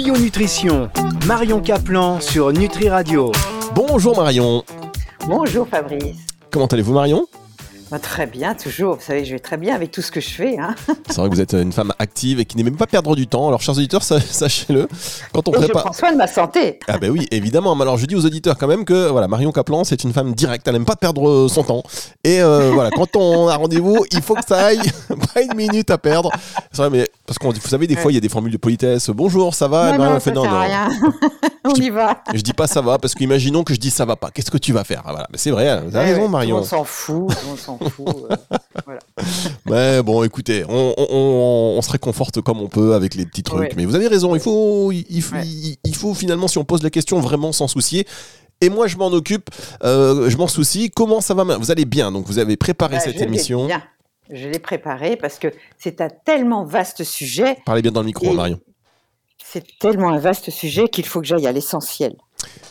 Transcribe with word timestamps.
Bio 0.00 0.16
Nutrition, 0.16 0.88
Marion 1.26 1.60
Caplan 1.60 2.20
sur 2.20 2.52
Nutri 2.52 2.88
Radio. 2.88 3.32
Bonjour 3.74 4.16
Marion. 4.16 4.62
Bonjour 5.26 5.66
Fabrice. 5.66 6.24
Comment 6.52 6.66
allez-vous 6.66 6.92
Marion? 6.92 7.26
Bah, 7.90 7.98
très 7.98 8.26
bien, 8.26 8.54
toujours. 8.54 8.96
Vous 8.96 9.02
savez, 9.02 9.24
je 9.24 9.32
vais 9.32 9.38
très 9.38 9.56
bien 9.56 9.74
avec 9.74 9.90
tout 9.90 10.02
ce 10.02 10.10
que 10.12 10.20
je 10.20 10.28
fais. 10.28 10.58
Hein. 10.58 10.74
C'est 11.08 11.16
vrai 11.16 11.30
que 11.30 11.34
vous 11.34 11.40
êtes 11.40 11.54
une 11.54 11.72
femme 11.72 11.92
active 11.98 12.38
et 12.38 12.44
qui 12.44 12.58
n'aime 12.58 12.66
même 12.66 12.76
pas 12.76 12.86
perdre 12.86 13.16
du 13.16 13.26
temps. 13.26 13.48
Alors, 13.48 13.62
chers 13.62 13.76
auditeurs, 13.78 14.02
sa- 14.02 14.20
sachez-le. 14.20 14.88
Quand 15.32 15.48
on 15.48 15.52
Et 15.52 15.54
je 15.56 15.60
prépare. 15.62 15.84
prends 15.84 15.92
soin 15.94 16.12
de 16.12 16.18
ma 16.18 16.26
santé. 16.26 16.80
Ah 16.86 16.98
ben 16.98 17.10
oui, 17.10 17.26
évidemment. 17.30 17.74
Mais 17.74 17.82
alors 17.82 17.96
je 17.96 18.04
dis 18.04 18.14
aux 18.14 18.26
auditeurs 18.26 18.58
quand 18.58 18.66
même 18.66 18.84
que 18.84 19.08
voilà, 19.08 19.26
Marion 19.26 19.52
Caplan, 19.52 19.84
c'est 19.84 20.04
une 20.04 20.12
femme 20.12 20.34
directe, 20.34 20.68
elle 20.68 20.74
n'aime 20.74 20.84
pas 20.84 20.96
perdre 20.96 21.26
euh, 21.28 21.48
son 21.48 21.62
temps. 21.62 21.82
Et 22.24 22.42
euh, 22.42 22.70
voilà, 22.74 22.90
quand 22.90 23.16
on 23.16 23.48
a 23.48 23.56
rendez-vous, 23.56 24.04
il 24.12 24.20
faut 24.20 24.34
que 24.34 24.44
ça 24.46 24.66
aille, 24.66 24.82
pas 25.34 25.40
une 25.40 25.54
minute 25.56 25.90
à 25.90 25.96
perdre. 25.96 26.30
C'est 26.72 26.82
vrai, 26.82 26.90
mais 26.90 27.08
parce 27.26 27.38
qu'on 27.38 27.52
dit, 27.52 27.60
vous 27.62 27.68
savez, 27.68 27.86
des 27.86 27.96
fois 27.96 28.12
il 28.12 28.16
y 28.16 28.18
a 28.18 28.20
des 28.20 28.28
formules 28.28 28.52
de 28.52 28.58
politesse. 28.58 29.08
Bonjour, 29.08 29.54
ça 29.54 29.66
va? 29.66 29.92
Non, 29.92 29.98
Marion 29.98 30.14
non, 30.14 30.20
fait, 30.20 30.34
ça 30.34 30.42
sert 30.42 30.52
à 30.54 30.60
rien. 30.60 30.88
On 31.64 31.74
Je- 31.74 31.82
y 31.82 31.90
va. 31.90 32.22
Je 32.34 32.40
dis 32.42 32.52
pas 32.52 32.66
ça 32.66 32.82
va 32.82 32.98
parce 32.98 33.14
qu'imaginons 33.14 33.62
que 33.64 33.72
je 33.72 33.78
dis 33.78 33.90
ça 33.90 34.04
va 34.04 34.16
pas. 34.16 34.30
Qu'est-ce 34.30 34.50
que 34.50 34.58
tu 34.58 34.74
vas 34.74 34.84
faire? 34.84 35.00
Ah, 35.06 35.10
Voilà, 35.12 35.26
mais 35.32 35.38
c'est 35.38 35.50
vrai, 35.50 35.80
vous 35.86 35.96
avez 35.96 36.12
raison 36.12 36.28
Marion. 36.28 36.58
On 36.58 36.62
s'en 36.64 36.84
fout, 36.84 37.28
on 37.50 37.56
s'en 37.56 37.77
fout. 37.78 38.08
euh, 38.30 38.36
voilà. 38.84 39.00
Ouais, 39.66 40.02
bon, 40.02 40.22
écoutez, 40.24 40.64
on, 40.68 40.94
on- 40.96 41.06
on- 41.10 41.74
on 41.78 41.82
se 41.82 41.90
réconforte 41.90 42.40
comme 42.40 42.60
on 42.60 42.68
peut 42.68 42.94
avec 42.94 43.14
les 43.14 43.26
petits 43.26 43.42
trucs. 43.42 43.60
Ouais. 43.60 43.72
Mais 43.76 43.84
vous 43.84 43.94
avez 43.94 44.08
raison, 44.08 44.34
il 44.34 44.40
faut, 44.40 44.90
il, 44.92 45.04
il- 45.10 45.24
Ouais. 45.32 45.46
il- 45.46 45.76
il 45.84 45.94
faut 45.94 46.14
finalement, 46.14 46.48
si 46.48 46.58
on 46.58 46.64
pose 46.64 46.82
la 46.82 46.90
question, 46.90 47.20
vraiment 47.20 47.52
s'en 47.52 47.68
soucier. 47.68 48.06
Et 48.60 48.70
moi, 48.70 48.86
je 48.88 48.96
m'en 48.96 49.06
occupe, 49.08 49.50
euh, 49.84 50.28
je 50.28 50.36
m'en 50.36 50.48
soucie. 50.48 50.90
Comment 50.90 51.20
ça 51.20 51.32
va 51.34 51.44
Vous 51.58 51.70
allez 51.70 51.84
bien, 51.84 52.10
donc 52.10 52.26
vous 52.26 52.38
avez 52.38 52.56
préparé 52.56 52.96
Bah, 52.96 53.00
cette 53.00 53.18
je 53.18 53.22
émission. 53.24 53.66
bien. 53.66 53.82
Je 54.30 54.46
l'ai 54.48 54.58
préparé 54.58 55.16
parce 55.16 55.38
que 55.38 55.48
c'est 55.78 56.00
un 56.00 56.08
tellement 56.10 56.64
vaste 56.64 57.02
sujet. 57.04 57.56
Parlez 57.64 57.80
bien 57.82 57.92
dans 57.92 58.00
le 58.00 58.06
micro, 58.06 58.26
Et- 58.26 58.34
Marion. 58.34 58.60
C'est 59.50 59.64
tellement 59.78 60.10
un 60.10 60.18
vaste 60.18 60.50
sujet 60.50 60.88
qu'il 60.88 61.06
faut 61.06 61.20
que 61.20 61.26
j'aille 61.26 61.46
à 61.46 61.52
l'essentiel. 61.52 62.16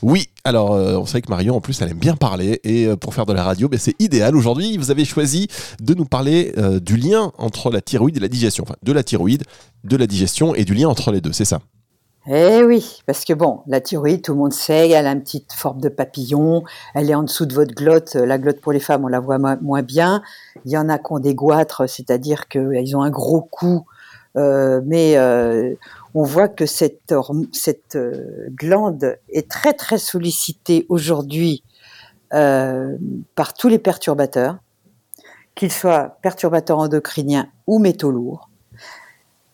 Oui, 0.03 0.29
alors 0.43 0.73
euh, 0.73 0.95
on 0.95 1.07
sait 1.07 1.21
que 1.23 1.29
Marion, 1.29 1.55
en 1.55 1.61
plus, 1.61 1.81
elle 1.81 1.89
aime 1.89 1.97
bien 1.97 2.15
parler. 2.15 2.59
Et 2.63 2.85
euh, 2.85 2.95
pour 2.95 3.15
faire 3.15 3.25
de 3.25 3.33
la 3.33 3.43
radio, 3.43 3.67
ben, 3.67 3.79
c'est 3.79 3.99
idéal. 3.99 4.35
Aujourd'hui, 4.35 4.77
vous 4.77 4.91
avez 4.91 5.03
choisi 5.03 5.47
de 5.81 5.95
nous 5.95 6.05
parler 6.05 6.53
euh, 6.59 6.79
du 6.79 6.95
lien 6.95 7.31
entre 7.39 7.71
la 7.71 7.81
thyroïde 7.81 8.17
et 8.17 8.19
la 8.19 8.27
digestion. 8.27 8.63
Enfin, 8.63 8.75
de 8.83 8.91
la 8.91 9.03
thyroïde, 9.03 9.43
de 9.85 9.97
la 9.97 10.05
digestion 10.05 10.53
et 10.53 10.65
du 10.65 10.75
lien 10.75 10.87
entre 10.87 11.11
les 11.11 11.19
deux, 11.19 11.31
c'est 11.31 11.45
ça? 11.45 11.61
Eh 12.29 12.61
oui, 12.63 13.01
parce 13.07 13.25
que 13.25 13.33
bon, 13.33 13.61
la 13.65 13.81
thyroïde, 13.81 14.21
tout 14.21 14.33
le 14.33 14.37
monde 14.37 14.53
sait, 14.53 14.89
elle 14.89 15.07
a 15.07 15.11
une 15.13 15.23
petite 15.23 15.53
forme 15.53 15.81
de 15.81 15.89
papillon, 15.89 16.63
elle 16.93 17.09
est 17.09 17.15
en 17.15 17.23
dessous 17.23 17.45
de 17.47 17.55
votre 17.55 17.73
glotte. 17.73 18.13
La 18.15 18.37
glotte 18.37 18.61
pour 18.61 18.73
les 18.73 18.81
femmes, 18.81 19.03
on 19.05 19.07
la 19.07 19.21
voit 19.21 19.39
mo- 19.39 19.59
moins 19.61 19.81
bien. 19.81 20.21
Il 20.65 20.71
y 20.71 20.77
en 20.77 20.89
a 20.89 20.99
qui 20.99 21.11
ont 21.11 21.19
des 21.19 21.33
goitres, 21.33 21.89
c'est-à-dire 21.89 22.47
qu'ils 22.49 22.95
ont 22.95 23.01
un 23.01 23.09
gros 23.09 23.41
cou, 23.41 23.85
euh, 24.35 24.81
mais 24.85 25.15
on 26.19 26.23
voit 26.23 26.47
que 26.47 26.65
cette, 26.65 27.13
euh, 27.13 28.47
glande 28.49 29.19
est 29.29 29.47
très 29.47 29.73
très 29.73 29.99
sollicitée 29.99 30.87
aujourd'hui 30.89 31.63
euh, 32.33 32.97
par 33.35 33.53
tous 33.53 33.67
les 33.67 33.77
perturbateurs, 33.77 34.57
qu'ils 35.53 35.71
soient 35.71 36.17
perturbateurs 36.23 36.79
endocriniens 36.79 37.51
ou 37.67 37.77
métaux 37.77 38.09
lourds, 38.09 38.49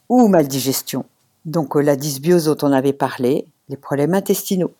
ou 0.07 0.29
maldigestion. 0.29 1.03
Donc 1.43 1.75
euh, 1.75 1.81
la 1.81 1.97
dysbiose 1.97 2.45
dont 2.45 2.65
on 2.65 2.71
avait 2.71 2.93
parlé, 2.93 3.45
les 3.67 3.75
problèmes 3.75 4.13
intestinaux, 4.13 4.71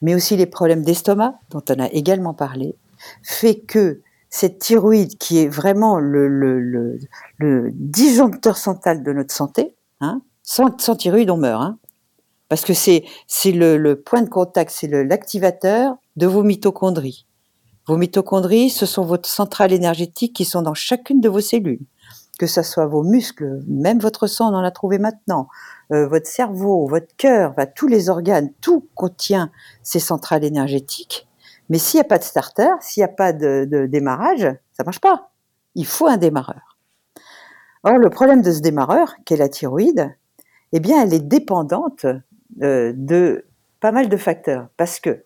mais 0.00 0.14
aussi 0.14 0.34
les 0.34 0.46
problèmes 0.46 0.82
d'estomac 0.82 1.34
dont 1.50 1.62
on 1.68 1.78
a 1.78 1.88
également 1.88 2.32
parlé, 2.32 2.74
fait 3.22 3.56
que 3.56 4.00
cette 4.30 4.60
thyroïde 4.60 5.18
qui 5.18 5.40
est 5.40 5.48
vraiment 5.48 6.00
le 6.00 6.98
disjoncteur 7.74 8.56
central 8.56 9.02
de 9.02 9.12
notre 9.12 9.34
santé, 9.34 9.74
hein, 10.00 10.22
sans, 10.48 10.96
thyroïde 10.96 11.30
on 11.30 11.36
meurt, 11.36 11.62
hein, 11.62 11.78
parce 12.48 12.64
que 12.64 12.72
c'est 12.72 13.04
le, 13.44 13.76
le 13.76 14.00
point 14.00 14.22
de 14.22 14.30
contact, 14.30 14.70
c'est 14.70 14.88
l'activateur 14.88 15.96
de 16.16 16.26
vos 16.26 16.42
mitochondries. 16.42 17.26
Vos 17.86 17.98
mitochondries, 17.98 18.70
ce 18.70 18.86
sont 18.86 19.04
vos 19.04 19.18
centrales 19.22 19.72
énergétiques 19.72 20.34
qui 20.34 20.46
sont 20.46 20.62
dans 20.62 20.72
chacune 20.72 21.20
de 21.20 21.28
vos 21.28 21.40
cellules, 21.40 21.84
que 22.38 22.46
ce 22.46 22.62
soit 22.62 22.86
vos 22.86 23.02
muscles, 23.02 23.60
même 23.66 23.98
votre 23.98 24.26
sang, 24.26 24.50
on 24.50 24.56
en 24.56 24.64
a 24.64 24.70
trouvé 24.70 24.98
maintenant, 24.98 25.48
euh, 25.92 26.08
votre 26.08 26.26
cerveau, 26.26 26.86
votre 26.88 27.14
cœur, 27.18 27.50
enfin, 27.50 27.66
tous 27.66 27.86
les 27.86 28.08
organes, 28.08 28.50
tout 28.62 28.88
contient 28.94 29.50
ces 29.82 30.00
centrales 30.00 30.44
énergétiques. 30.44 31.28
Mais 31.68 31.78
s'il 31.78 31.98
n'y 31.98 32.02
a 32.02 32.08
pas 32.08 32.18
de 32.18 32.24
starter, 32.24 32.70
s'il 32.80 33.02
n'y 33.02 33.04
a 33.04 33.12
pas 33.12 33.34
de, 33.34 33.86
démarrage, 33.86 34.48
ça 34.72 34.84
marche 34.84 35.00
pas. 35.00 35.30
Il 35.74 35.84
faut 35.84 36.06
un 36.06 36.16
démarreur. 36.16 36.78
Or, 37.84 37.98
le 37.98 38.08
problème 38.08 38.40
de 38.40 38.50
ce 38.50 38.60
démarreur, 38.60 39.14
qui 39.26 39.34
est 39.34 39.36
la 39.36 39.50
thyroïde, 39.50 40.14
eh 40.72 40.80
bien, 40.80 41.02
elle 41.02 41.14
est 41.14 41.26
dépendante 41.26 42.06
euh, 42.62 42.92
de 42.94 43.44
pas 43.80 43.92
mal 43.92 44.08
de 44.08 44.16
facteurs. 44.16 44.68
Parce 44.76 45.00
que 45.00 45.24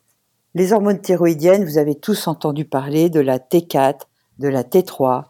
les 0.54 0.72
hormones 0.72 1.00
thyroïdiennes, 1.00 1.64
vous 1.64 1.78
avez 1.78 1.94
tous 1.94 2.28
entendu 2.28 2.64
parler 2.64 3.10
de 3.10 3.20
la 3.20 3.38
T4, 3.38 4.00
de 4.38 4.48
la 4.48 4.62
T3, 4.62 5.24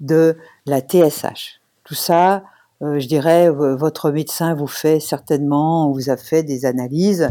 de 0.00 0.36
la 0.66 0.80
TSH. 0.80 1.60
Tout 1.84 1.94
ça, 1.94 2.44
euh, 2.82 2.98
je 2.98 3.08
dirais, 3.08 3.48
votre 3.50 4.10
médecin 4.10 4.54
vous 4.54 4.66
fait 4.66 5.00
certainement, 5.00 5.90
vous 5.90 6.10
a 6.10 6.16
fait 6.16 6.42
des 6.42 6.66
analyses. 6.66 7.30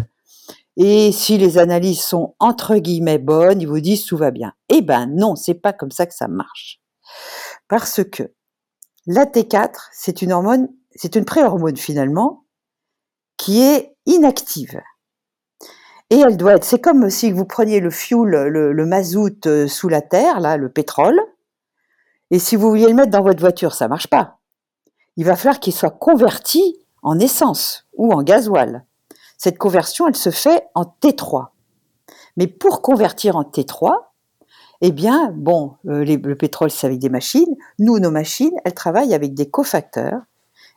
Et 0.77 1.11
si 1.11 1.37
les 1.37 1.57
analyses 1.57 2.01
sont 2.01 2.35
entre 2.39 2.75
guillemets 2.77 3.17
bonnes, 3.17 3.61
ils 3.61 3.67
vous 3.67 3.79
disent 3.79 4.05
tout 4.05 4.17
va 4.17 4.31
bien. 4.31 4.53
Eh 4.69 4.81
ben 4.81 5.05
non, 5.05 5.35
c'est 5.35 5.53
pas 5.53 5.71
comme 5.71 5.91
ça 5.91 6.05
que 6.05 6.13
ça 6.13 6.27
marche. 6.27 6.81
Parce 7.67 8.03
que 8.03 8.23
la 9.07 9.25
T4, 9.25 9.69
c'est 9.93 10.21
une 10.21 10.33
hormone, 10.33 10.67
c'est 10.95 11.15
une 11.15 11.25
préhormone 11.25 11.77
finalement, 11.77 12.45
qui 13.37 13.61
est 13.61 13.95
inactive. 14.05 14.81
Et 16.09 16.19
elle 16.19 16.37
doit 16.37 16.55
être, 16.55 16.63
c'est 16.63 16.79
comme 16.79 17.09
si 17.09 17.31
vous 17.31 17.45
preniez 17.45 17.79
le 17.79 17.89
fuel, 17.89 18.47
le, 18.47 18.85
mazout 18.85 19.45
euh, 19.47 19.67
sous 19.67 19.89
la 19.89 20.01
terre, 20.01 20.39
là, 20.39 20.55
le 20.57 20.69
pétrole, 20.69 21.19
et 22.31 22.39
si 22.39 22.55
vous 22.55 22.69
vouliez 22.69 22.87
le 22.87 22.93
mettre 22.93 23.11
dans 23.11 23.23
votre 23.23 23.39
voiture, 23.39 23.73
ça 23.73 23.87
marche 23.87 24.07
pas. 24.07 24.39
Il 25.17 25.25
va 25.25 25.35
falloir 25.35 25.59
qu'il 25.59 25.73
soit 25.73 25.91
converti 25.91 26.77
en 27.01 27.19
essence 27.19 27.87
ou 27.93 28.11
en 28.11 28.23
gasoil. 28.23 28.85
Cette 29.37 29.57
conversion, 29.57 30.07
elle 30.07 30.15
se 30.15 30.31
fait 30.31 30.67
en 30.75 30.83
T3. 30.83 31.47
Mais 32.37 32.47
pour 32.47 32.81
convertir 32.81 33.35
en 33.35 33.43
T3, 33.43 33.93
eh 34.81 34.91
bien, 34.91 35.31
bon, 35.35 35.75
euh, 35.87 36.03
le 36.03 36.35
pétrole, 36.35 36.69
c'est 36.69 36.87
avec 36.87 36.99
des 36.99 37.09
machines. 37.09 37.55
Nous, 37.79 37.99
nos 37.99 38.11
machines, 38.11 38.55
elles 38.65 38.73
travaillent 38.73 39.13
avec 39.13 39.33
des 39.33 39.49
cofacteurs. 39.49 40.21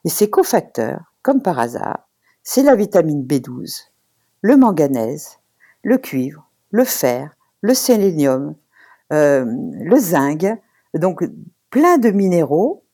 Et 0.04 0.08
ces 0.08 0.30
cofacteurs, 0.30 1.12
comme 1.22 1.42
par 1.42 1.58
hasard, 1.58 2.08
c'est 2.42 2.62
la 2.62 2.74
vitamine 2.74 3.24
B12, 3.24 3.88
le 4.42 4.56
manganèse, 4.56 5.38
le 5.82 5.98
cuivre, 5.98 6.48
le 6.70 6.84
fer, 6.84 7.36
le 7.60 7.74
sélénium, 7.74 8.54
euh, 9.12 9.44
le 9.46 9.96
zinc, 9.96 10.46
donc 10.94 11.22
plein 11.70 11.98
de 11.98 12.10
minéraux 12.10 12.84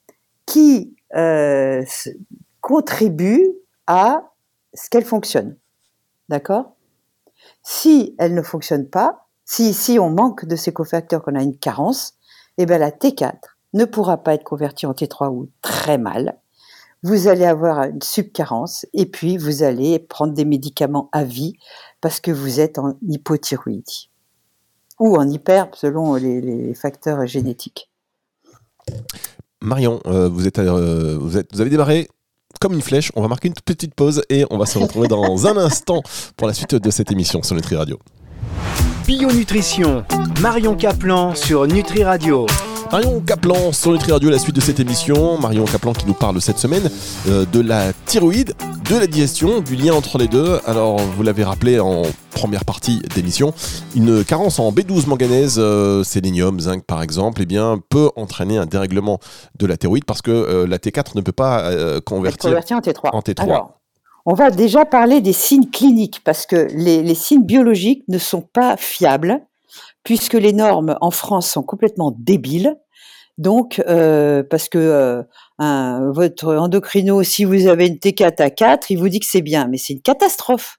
qui 0.47 0.97
euh, 1.15 1.85
contribuent 2.61 3.53
à 3.87 4.33
ce 4.73 4.91
qu'elle 4.91 5.05
fonctionne. 5.05 5.57
D'accord? 6.29 6.75
Si 7.63 8.15
elle 8.19 8.35
ne 8.35 8.43
fonctionne 8.43 8.89
pas, 8.89 9.27
si, 9.45 9.75
si 9.75 9.99
on 9.99 10.11
manque 10.11 10.47
de 10.47 10.57
ces 10.57 10.73
cofacteurs, 10.73 11.23
qu'on 11.23 11.35
a 11.35 11.43
une 11.43 11.57
carence, 11.57 12.15
eh 12.59 12.67
bien 12.67 12.79
la 12.79 12.91
T4 12.91 13.35
ne 13.75 13.85
pourra 13.85 14.19
pas 14.23 14.35
être 14.35 14.45
convertie 14.45 14.87
en 14.87 14.93
T3 14.93 15.31
ou 15.31 15.51
très 15.61 15.99
mal. 15.99 16.39
Vous 17.05 17.29
allez 17.29 17.45
avoir 17.45 17.85
une 17.85 18.01
subcarence 18.01 18.87
et 18.95 19.05
puis 19.05 19.37
vous 19.37 19.63
allez 19.63 19.99
prendre 19.99 20.33
des 20.33 20.47
médicaments 20.47 21.11
à 21.13 21.23
vie 21.23 21.53
parce 22.01 22.19
que 22.19 22.31
vous 22.31 22.61
êtes 22.61 22.79
en 22.79 22.95
hypothyroïdie 23.07 24.11
ou 24.99 25.17
en 25.17 25.29
hyper 25.29 25.69
selon 25.75 26.15
les, 26.15 26.41
les 26.41 26.73
facteurs 26.73 27.27
génétiques. 27.27 27.91
Marion, 29.61 30.01
euh, 30.07 30.31
vous, 30.31 30.47
êtes, 30.47 30.59
euh, 30.59 31.19
vous, 31.21 31.37
êtes, 31.37 31.55
vous 31.55 31.61
avez 31.61 31.69
démarré 31.69 32.09
comme 32.59 32.73
une 32.73 32.83
flèche. 32.83 33.13
On 33.17 33.21
va 33.21 33.29
marquer 33.29 33.49
une 33.49 33.55
petite 33.55 33.95
pause 33.95 34.23
et 34.31 34.47
on 34.51 34.57
va 34.57 34.65
se 34.65 34.79
retrouver 34.79 35.09
dans 35.09 35.47
un 35.47 35.59
instant 35.59 36.03
pour 36.39 36.47
la 36.47 36.55
suite 36.55 36.75
de 36.75 36.91
cette 36.91 37.13
émission 37.13 37.43
sur 37.43 37.55
Nutri 37.55 37.77
Radio. 37.77 37.99
Bio 39.07 39.31
Nutrition, 39.31 40.05
Marion 40.41 40.75
Caplan 40.75 41.35
sur 41.35 41.67
Nutri 41.67 42.03
Radio. 42.03 42.47
Marion 42.95 43.19
Caplan 43.19 43.73
sur 43.73 43.91
Nutri 43.91 44.13
Radio, 44.13 44.31
la 44.31 44.39
suite 44.39 44.55
de 44.55 44.61
cette 44.61 44.79
émission. 44.79 45.37
Marion 45.37 45.65
Caplan 45.65 45.95
qui 45.95 46.07
nous 46.07 46.15
parle 46.15 46.41
cette 46.41 46.59
semaine 46.59 46.89
euh, 47.27 47.45
de 47.45 47.59
la 47.59 47.93
thyroïde, 47.93 48.55
de 48.89 48.97
la 48.97 49.09
digestion, 49.09 49.63
du 49.63 49.75
lien 49.75 49.93
entre 49.95 50.17
les 50.17 50.29
deux. 50.29 50.61
Alors, 50.65 50.99
vous 50.99 51.25
l'avez 51.25 51.43
rappelé 51.43 51.81
en 51.81 52.03
première 52.31 52.65
partie 52.65 53.01
d'émission, 53.13 53.53
une 53.97 54.25
carence 54.25 54.61
en 54.61 54.71
B12 54.71 55.09
manganèse, 55.09 55.57
euh, 55.59 56.05
sélénium, 56.05 56.61
zinc 56.61 56.85
par 56.85 57.03
exemple, 57.03 57.43
eh 57.43 57.47
bien, 57.47 57.81
peut 57.89 58.11
entraîner 58.15 58.59
un 58.59 58.67
dérèglement 58.67 59.19
de 59.59 59.67
la 59.67 59.77
thyroïde 59.77 60.05
parce 60.05 60.23
que 60.23 60.31
euh, 60.31 60.65
la 60.65 60.79
T4 60.79 61.17
ne 61.17 61.21
peut 61.21 61.33
pas 61.33 61.73
convertir. 62.03 62.51
converti 62.51 62.75
en 62.75 62.79
T3. 62.79 63.11
en 63.13 63.21
T3. 63.23 63.43
Alors, 63.43 63.73
on 64.25 64.35
va 64.35 64.53
déjà 64.53 64.85
parler 64.85 65.21
des 65.21 65.33
signes 65.33 65.69
cliniques 65.69 66.23
parce 66.23 66.47
que 66.47 66.69
les, 66.73 67.03
les 67.03 67.15
signes 67.17 67.45
biologiques 67.45 68.05
ne 68.07 68.19
sont 68.19 68.43
pas 68.43 68.77
fiables 68.77 69.41
puisque 70.05 70.35
les 70.35 70.53
normes 70.53 70.97
en 71.01 71.11
France 71.11 71.51
sont 71.51 71.65
complètement 71.65 72.15
débiles. 72.17 72.77
Donc, 73.39 73.83
parce 74.51 74.69
que 74.69 75.25
votre 75.59 76.55
endocrino, 76.57 77.23
si 77.23 77.45
vous 77.45 77.67
avez 77.67 77.87
une 77.89 77.97
T4 77.97 78.43
à 78.43 78.51
4, 78.51 78.91
il 78.91 78.97
vous 78.97 79.09
dit 79.09 79.21
que 79.21 79.27
c'est 79.27 79.43
bien, 79.43 79.67
mais 79.69 79.79
c'est 79.79 79.95
une 79.95 80.03
catastrophe. 80.03 80.79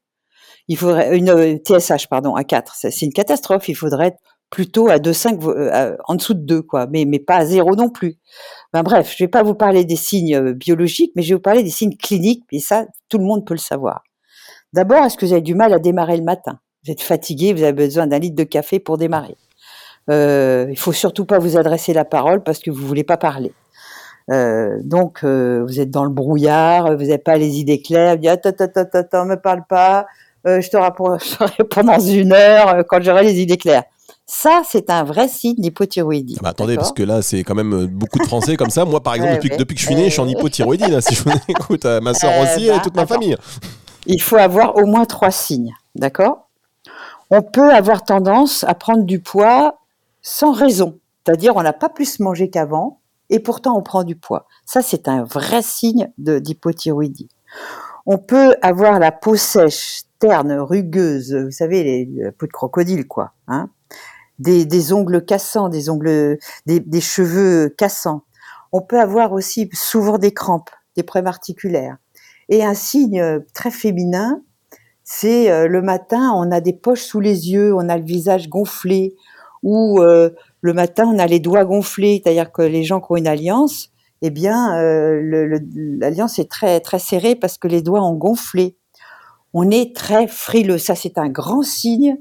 Il 0.67 0.77
faudrait 0.77 1.17
une 1.17 1.57
TSH 1.57 2.07
pardon 2.09 2.35
à 2.35 2.43
4, 2.43 2.75
c'est 2.75 3.01
une 3.01 3.13
catastrophe. 3.13 3.69
Il 3.69 3.75
faudrait 3.75 4.07
être 4.07 4.19
plutôt 4.49 4.87
à 4.89 4.97
2,5, 4.97 5.97
en 6.07 6.15
dessous 6.15 6.33
de 6.33 6.45
2, 6.45 6.61
quoi, 6.61 6.87
mais, 6.87 7.05
mais 7.05 7.19
pas 7.19 7.37
à 7.37 7.45
0 7.45 7.75
non 7.75 7.89
plus. 7.89 8.17
Ben, 8.73 8.83
bref, 8.83 9.13
je 9.17 9.23
vais 9.23 9.27
pas 9.27 9.43
vous 9.43 9.55
parler 9.55 9.85
des 9.85 9.95
signes 9.95 10.53
biologiques, 10.53 11.11
mais 11.15 11.23
je 11.23 11.29
vais 11.29 11.35
vous 11.35 11.41
parler 11.41 11.63
des 11.63 11.71
signes 11.71 11.97
cliniques, 11.97 12.43
et 12.51 12.59
ça, 12.59 12.85
tout 13.09 13.17
le 13.17 13.25
monde 13.25 13.45
peut 13.45 13.55
le 13.55 13.59
savoir. 13.59 14.03
D'abord, 14.71 15.03
est-ce 15.03 15.17
que 15.17 15.25
vous 15.25 15.33
avez 15.33 15.41
du 15.41 15.55
mal 15.55 15.73
à 15.73 15.79
démarrer 15.79 16.17
le 16.17 16.23
matin? 16.23 16.59
Vous 16.85 16.91
êtes 16.91 17.01
fatigué, 17.01 17.53
vous 17.53 17.63
avez 17.63 17.73
besoin 17.73 18.07
d'un 18.07 18.19
litre 18.19 18.35
de 18.35 18.43
café 18.43 18.79
pour 18.79 18.97
démarrer. 18.97 19.35
Euh, 20.09 20.67
il 20.69 20.77
faut 20.77 20.93
surtout 20.93 21.25
pas 21.25 21.39
vous 21.39 21.57
adresser 21.57 21.93
la 21.93 22.05
parole 22.05 22.43
parce 22.43 22.59
que 22.59 22.69
vous 22.71 22.85
voulez 22.85 23.03
pas 23.03 23.17
parler. 23.17 23.53
Euh, 24.31 24.79
donc, 24.83 25.19
euh, 25.23 25.63
vous 25.67 25.79
êtes 25.79 25.91
dans 25.91 26.03
le 26.03 26.09
brouillard, 26.09 26.95
vous 26.95 27.03
n'avez 27.03 27.17
pas 27.17 27.37
les 27.37 27.59
idées 27.59 27.81
claires, 27.81 28.15
vous 28.15 28.21
dites 28.21 28.29
attends, 28.29 28.49
attends, 28.49 28.81
attends, 28.81 28.99
attends, 28.99 29.25
me 29.25 29.35
parle 29.35 29.63
pas, 29.67 30.07
euh, 30.47 30.61
je 30.61 30.69
te 30.69 30.77
réponds 30.77 31.17
pendant 31.69 31.99
une 31.99 32.33
heure 32.33 32.83
quand 32.87 33.01
j'aurai 33.01 33.23
les 33.23 33.39
idées 33.39 33.57
claires. 33.57 33.83
Ça, 34.27 34.63
c'est 34.67 34.89
un 34.89 35.03
vrai 35.03 35.27
signe 35.27 35.55
d'hypothyroïdie. 35.57 36.37
Ah 36.39 36.43
bah 36.43 36.49
attendez, 36.49 36.75
parce 36.77 36.91
que 36.91 37.03
là, 37.03 37.21
c'est 37.21 37.43
quand 37.43 37.53
même 37.53 37.85
beaucoup 37.85 38.17
de 38.17 38.25
Français 38.25 38.55
comme 38.57 38.71
ça. 38.71 38.83
Moi, 38.83 39.01
par 39.01 39.13
exemple, 39.15 39.35
depuis, 39.35 39.55
depuis, 39.55 39.75
que 39.75 39.81
je 39.81 39.85
suis 39.85 39.95
né, 39.95 40.05
je 40.05 40.13
suis 40.13 40.21
en 40.21 40.27
hypothyroïdie. 40.27 40.89
Là, 40.89 41.01
si 41.01 41.13
je 41.13 41.23
vous 41.23 41.31
écoute, 41.47 41.85
ma 41.85 42.15
soeur 42.15 42.31
aussi 42.41 42.67
bah, 42.67 42.77
et 42.77 42.81
toute 42.81 42.95
ma 42.95 43.05
famille. 43.05 43.37
Il 44.07 44.21
faut 44.21 44.37
avoir 44.37 44.77
au 44.77 44.87
moins 44.87 45.05
trois 45.05 45.29
signes, 45.29 45.73
d'accord? 45.93 46.47
On 47.29 47.43
peut 47.43 47.71
avoir 47.71 48.03
tendance 48.03 48.63
à 48.63 48.73
prendre 48.73 49.03
du 49.03 49.19
poids 49.19 49.77
sans 50.25 50.51
raison. 50.51 50.99
C'est-à-dire, 51.23 51.55
on 51.55 51.61
n'a 51.61 51.71
pas 51.71 51.87
plus 51.87 52.19
mangé 52.19 52.49
qu'avant, 52.49 52.99
et 53.29 53.39
pourtant 53.39 53.77
on 53.77 53.83
prend 53.83 54.03
du 54.03 54.15
poids. 54.15 54.47
Ça, 54.65 54.81
c'est 54.81 55.07
un 55.07 55.23
vrai 55.23 55.61
signe 55.61 56.11
d'hypothyroïdie. 56.17 57.29
On 58.07 58.17
peut 58.17 58.55
avoir 58.63 58.99
la 58.99 59.11
peau 59.11 59.35
sèche, 59.35 60.01
terne, 60.19 60.53
rugueuse, 60.53 61.33
vous 61.35 61.51
savez, 61.51 61.83
les, 61.83 62.09
la 62.23 62.31
peau 62.31 62.47
de 62.47 62.51
crocodile, 62.51 63.07
quoi. 63.07 63.33
Hein 63.47 63.69
des, 64.39 64.93
ongles 64.93 65.23
cassants, 65.23 65.69
des 65.69 65.89
ongles, 65.89 66.39
des, 66.65 66.79
des, 66.79 67.01
cheveux 67.01 67.69
cassants. 67.69 68.23
On 68.71 68.81
peut 68.81 68.99
avoir 68.99 69.31
aussi 69.31 69.69
souvent 69.73 70.17
des 70.17 70.33
crampes, 70.33 70.71
des 70.97 71.03
problèmes 71.03 71.27
articulaires. 71.27 71.97
Et 72.49 72.63
un 72.63 72.73
signe 72.73 73.41
très 73.53 73.71
féminin, 73.71 74.41
c'est 75.03 75.51
euh, 75.51 75.67
le 75.67 75.81
matin, 75.83 76.31
on 76.35 76.51
a 76.51 76.61
des 76.61 76.73
poches 76.73 77.03
sous 77.03 77.19
les 77.19 77.51
yeux, 77.51 77.73
on 77.75 77.89
a 77.89 77.97
le 77.97 78.03
visage 78.03 78.49
gonflé, 78.49 79.15
ou 79.65 79.99
euh, 79.99 80.29
le 80.61 80.73
matin, 80.73 81.11
on 81.11 81.17
a 81.17 81.25
les 81.25 81.39
doigts 81.39 81.65
gonflés, 81.65 82.21
c'est-à-dire 82.23 82.51
que 82.51 82.61
les 82.61 82.83
gens 82.83 83.01
qui 83.01 83.07
ont 83.09 83.15
une 83.15 83.27
alliance, 83.27 83.89
eh 84.21 84.29
bien, 84.29 84.77
euh, 84.77 85.59
l'alliance 85.99 86.37
est 86.37 86.49
très 86.49 86.79
très 86.79 86.99
serrée 86.99 87.35
parce 87.35 87.57
que 87.57 87.67
les 87.67 87.81
doigts 87.81 88.03
ont 88.03 88.13
gonflé. 88.13 88.77
On 89.53 89.71
est 89.71 89.95
très 89.95 90.27
frileux. 90.27 90.77
Ça, 90.77 90.93
c'est 90.93 91.17
un 91.17 91.29
grand 91.29 91.63
signe 91.63 92.17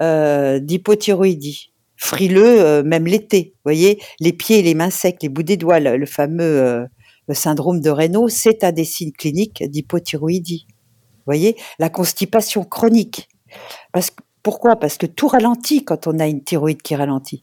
euh, 0.00 0.60
d'hypothyroïdie. 0.60 1.72
Frileux, 1.96 2.84
même 2.84 3.06
l'été. 3.06 3.56
Voyez, 3.64 4.00
les 4.20 4.32
pieds 4.32 4.62
les 4.62 4.74
mains 4.74 4.90
secs, 4.90 5.16
les 5.22 5.28
bouts 5.28 5.42
des 5.42 5.56
doigts, 5.56 5.80
le, 5.80 6.06
fameux 6.06 6.86
syndrome 7.32 7.80
de 7.80 7.90
Raynaud, 7.90 8.28
c'est 8.28 8.62
un 8.62 8.70
des 8.70 8.84
signes 8.84 9.12
cliniques 9.12 9.64
d'hypothyroïdie. 9.68 10.68
Voyez, 11.24 11.56
la 11.80 11.88
constipation 11.88 12.62
chronique. 12.64 13.28
Parce 13.92 14.10
que, 14.10 14.22
pourquoi? 14.46 14.76
Parce 14.76 14.96
que 14.96 15.06
tout 15.06 15.26
ralentit 15.26 15.84
quand 15.84 16.06
on 16.06 16.20
a 16.20 16.28
une 16.28 16.40
thyroïde 16.40 16.80
qui 16.80 16.94
ralentit. 16.94 17.42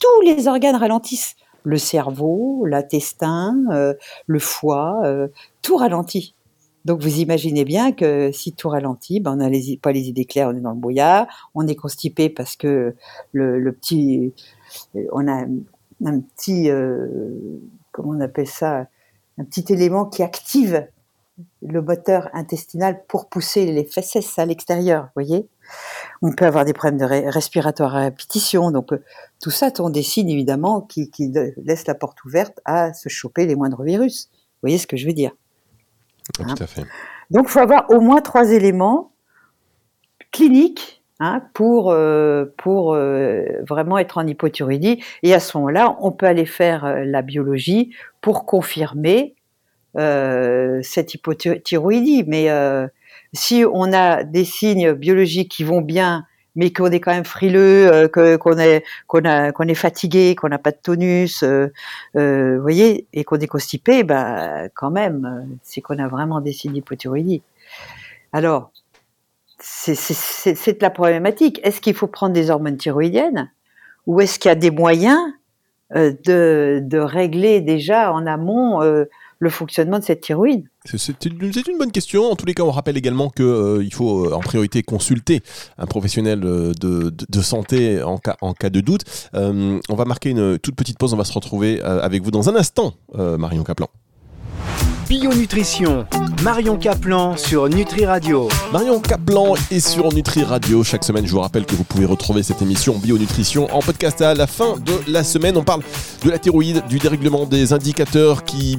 Tous 0.00 0.20
les 0.22 0.48
organes 0.48 0.74
ralentissent. 0.74 1.36
Le 1.62 1.78
cerveau, 1.78 2.66
l'intestin, 2.66 3.56
euh, 3.70 3.94
le 4.26 4.40
foie, 4.40 5.00
euh, 5.04 5.28
tout 5.62 5.76
ralentit. 5.76 6.34
Donc 6.84 7.02
vous 7.02 7.20
imaginez 7.20 7.64
bien 7.64 7.92
que 7.92 8.32
si 8.32 8.52
tout 8.52 8.68
ralentit, 8.68 9.20
ben 9.20 9.34
on 9.34 9.36
n'a 9.36 9.48
pas 9.80 9.92
les 9.92 10.08
idées 10.08 10.24
claires, 10.24 10.48
on 10.48 10.56
est 10.56 10.60
dans 10.60 10.72
le 10.72 10.80
brouillard, 10.80 11.28
on 11.54 11.68
est 11.68 11.76
constipé 11.76 12.28
parce 12.28 12.56
que 12.56 12.96
le, 13.30 13.70
petit, 13.70 14.34
on 15.12 15.28
a 15.28 15.44
un 16.04 16.20
petit, 16.20 16.68
euh, 16.68 17.60
comment 17.92 18.10
on 18.16 18.20
appelle 18.20 18.48
ça, 18.48 18.88
un 19.38 19.44
petit 19.44 19.72
élément 19.72 20.04
qui 20.04 20.24
active 20.24 20.84
le 21.62 21.80
moteur 21.80 22.28
intestinal 22.32 23.04
pour 23.06 23.28
pousser 23.28 23.66
les 23.66 23.84
fesses 23.84 24.36
à 24.36 24.46
l'extérieur, 24.46 25.10
voyez? 25.14 25.46
On 26.22 26.32
peut 26.32 26.44
avoir 26.44 26.64
des 26.64 26.74
problèmes 26.74 26.98
de 26.98 27.30
respiratoire 27.30 27.96
à 27.96 28.00
répétition, 28.00 28.70
donc 28.70 28.92
euh, 28.92 29.02
tout 29.40 29.50
ça 29.50 29.74
sont 29.74 29.88
des 29.88 30.02
signes 30.02 30.28
évidemment 30.28 30.82
qui, 30.82 31.10
qui 31.10 31.32
laissent 31.56 31.86
la 31.86 31.94
porte 31.94 32.22
ouverte 32.24 32.60
à 32.64 32.92
se 32.92 33.08
choper 33.08 33.46
les 33.46 33.56
moindres 33.56 33.82
virus. 33.82 34.28
Vous 34.32 34.68
voyez 34.68 34.78
ce 34.78 34.86
que 34.86 34.96
je 34.96 35.06
veux 35.06 35.14
dire 35.14 35.32
hein 36.38 36.54
Tout 36.54 36.62
à 36.62 36.66
fait. 36.66 36.84
Donc 37.30 37.46
il 37.48 37.50
faut 37.50 37.60
avoir 37.60 37.90
au 37.90 38.00
moins 38.00 38.20
trois 38.20 38.50
éléments 38.50 39.12
cliniques 40.32 41.02
hein, 41.20 41.42
pour, 41.54 41.90
euh, 41.90 42.46
pour 42.56 42.94
euh, 42.94 43.44
vraiment 43.68 43.98
être 43.98 44.18
en 44.18 44.26
hypothyroïdie. 44.26 45.02
Et 45.22 45.34
à 45.34 45.40
ce 45.40 45.56
moment-là, 45.58 45.96
on 46.00 46.10
peut 46.12 46.26
aller 46.26 46.46
faire 46.46 47.04
la 47.04 47.22
biologie 47.22 47.94
pour 48.20 48.46
confirmer 48.46 49.34
euh, 49.96 50.80
cette 50.82 51.14
hypothyroïdie. 51.14 52.24
Mais 52.26 52.48
si 53.32 53.64
on 53.70 53.92
a 53.92 54.24
des 54.24 54.44
signes 54.44 54.92
biologiques 54.92 55.50
qui 55.50 55.64
vont 55.64 55.80
bien, 55.80 56.26
mais 56.56 56.72
qu'on 56.72 56.90
est 56.90 57.00
quand 57.00 57.12
même 57.12 57.24
frileux, 57.24 57.90
euh, 57.92 58.38
qu'on 58.38 58.58
est 58.58 59.74
fatigué, 59.74 60.34
qu'on 60.34 60.48
n'a 60.48 60.58
pas 60.58 60.72
de 60.72 60.78
tonus, 60.82 61.42
euh, 61.42 61.68
euh, 62.16 62.56
vous 62.56 62.62
voyez, 62.62 63.06
et 63.12 63.24
qu'on 63.24 63.36
est 63.36 63.46
constipé, 63.46 64.02
bah 64.02 64.68
quand 64.74 64.90
même, 64.90 65.48
c'est 65.62 65.80
qu'on 65.80 65.98
a 65.98 66.08
vraiment 66.08 66.40
des 66.40 66.52
signes 66.52 66.72
d'hypothyroïdie. 66.72 67.42
Alors, 68.32 68.72
c'est 69.58 70.82
la 70.82 70.90
problématique. 70.90 71.60
Est-ce 71.62 71.80
qu'il 71.80 71.94
faut 71.94 72.06
prendre 72.06 72.32
des 72.32 72.50
hormones 72.50 72.76
thyroïdiennes 72.76 73.50
ou 74.06 74.20
est-ce 74.20 74.38
qu'il 74.38 74.48
y 74.48 74.52
a 74.52 74.56
des 74.56 74.70
moyens 74.70 75.20
de, 75.94 76.80
de 76.82 76.98
régler 76.98 77.60
déjà 77.60 78.12
en 78.12 78.26
amont 78.26 78.80
le 79.40 79.48
fonctionnement 79.48 79.98
de 79.98 80.04
cette 80.04 80.20
thyroïde 80.20 80.68
C'est 80.84 81.24
une, 81.24 81.42
une, 81.42 81.78
bonne 81.78 81.90
question. 81.90 82.30
En 82.30 82.36
tous 82.36 82.44
les 82.44 82.54
cas, 82.54 82.62
on 82.62 82.70
rappelle 82.70 82.98
également 82.98 83.30
qu'il 83.30 83.44
euh, 83.44 83.88
faut 83.90 84.26
euh, 84.26 84.34
en 84.34 84.40
priorité 84.40 84.82
consulter 84.82 85.40
un 85.78 85.86
professionnel 85.86 86.44
euh, 86.44 86.72
de, 86.78 87.08
de, 87.08 87.26
de, 87.28 87.40
santé 87.40 88.02
en 88.02 88.18
cas, 88.18 88.36
en 88.42 88.52
cas 88.52 88.68
de 88.68 88.80
doute. 88.80 89.02
Euh, 89.34 89.80
on 89.88 89.94
va 89.94 90.04
marquer 90.04 90.30
une 90.30 90.58
toute 90.58 90.76
petite 90.76 90.98
pause. 90.98 91.14
On 91.14 91.16
va 91.16 91.24
se 91.24 91.32
retrouver 91.32 91.80
euh, 91.82 92.02
avec 92.02 92.22
vous 92.22 92.30
dans 92.30 92.48
un 92.50 92.54
instant, 92.54 92.92
Marion 93.14 93.64
Caplan. 93.64 93.88
Bio 95.08 95.34
Nutrition, 95.34 96.06
Marion 96.44 96.76
Caplan 96.76 97.36
sur 97.36 97.68
Nutri 97.68 98.06
Radio. 98.06 98.48
Marion 98.72 99.00
Caplan 99.00 99.54
est 99.72 99.80
sur 99.80 100.12
Nutri 100.12 100.44
Radio. 100.44 100.84
Chaque 100.84 101.02
semaine, 101.02 101.26
je 101.26 101.32
vous 101.32 101.40
rappelle 101.40 101.66
que 101.66 101.74
vous 101.74 101.82
pouvez 101.82 102.04
retrouver 102.04 102.44
cette 102.44 102.62
émission 102.62 102.96
Bio 102.96 103.18
Nutrition 103.18 103.66
en 103.74 103.80
podcast 103.80 104.22
à 104.22 104.34
la 104.34 104.46
fin 104.46 104.76
de 104.78 104.92
la 105.10 105.24
semaine. 105.24 105.56
On 105.56 105.64
parle 105.64 105.82
de 106.24 106.30
la 106.30 106.38
thyroïde, 106.38 106.84
du 106.88 107.00
dérèglement 107.00 107.44
des 107.44 107.72
indicateurs 107.72 108.44
qui 108.44 108.78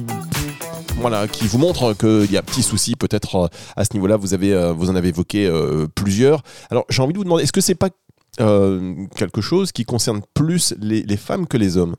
voilà, 1.02 1.26
qui 1.26 1.48
vous 1.48 1.58
montre 1.58 1.94
qu'il 1.94 2.30
y 2.30 2.36
a 2.36 2.42
petit 2.42 2.62
souci 2.62 2.94
peut-être 2.94 3.34
euh, 3.34 3.46
à 3.76 3.84
ce 3.84 3.92
niveau-là. 3.94 4.16
Vous 4.16 4.34
euh, 4.34 4.72
vous 4.72 4.88
en 4.88 4.94
avez 4.94 5.08
évoqué 5.08 5.46
euh, 5.46 5.88
plusieurs. 5.92 6.42
Alors 6.70 6.84
j'ai 6.88 7.02
envie 7.02 7.12
de 7.12 7.18
vous 7.18 7.24
demander, 7.24 7.42
est-ce 7.42 7.52
que 7.52 7.60
c'est 7.60 7.74
pas 7.74 7.90
quelque 8.38 9.42
chose 9.42 9.72
qui 9.72 9.84
concerne 9.84 10.22
plus 10.32 10.74
les, 10.80 11.16
femmes 11.18 11.46
que 11.46 11.58
les 11.58 11.76
hommes? 11.76 11.96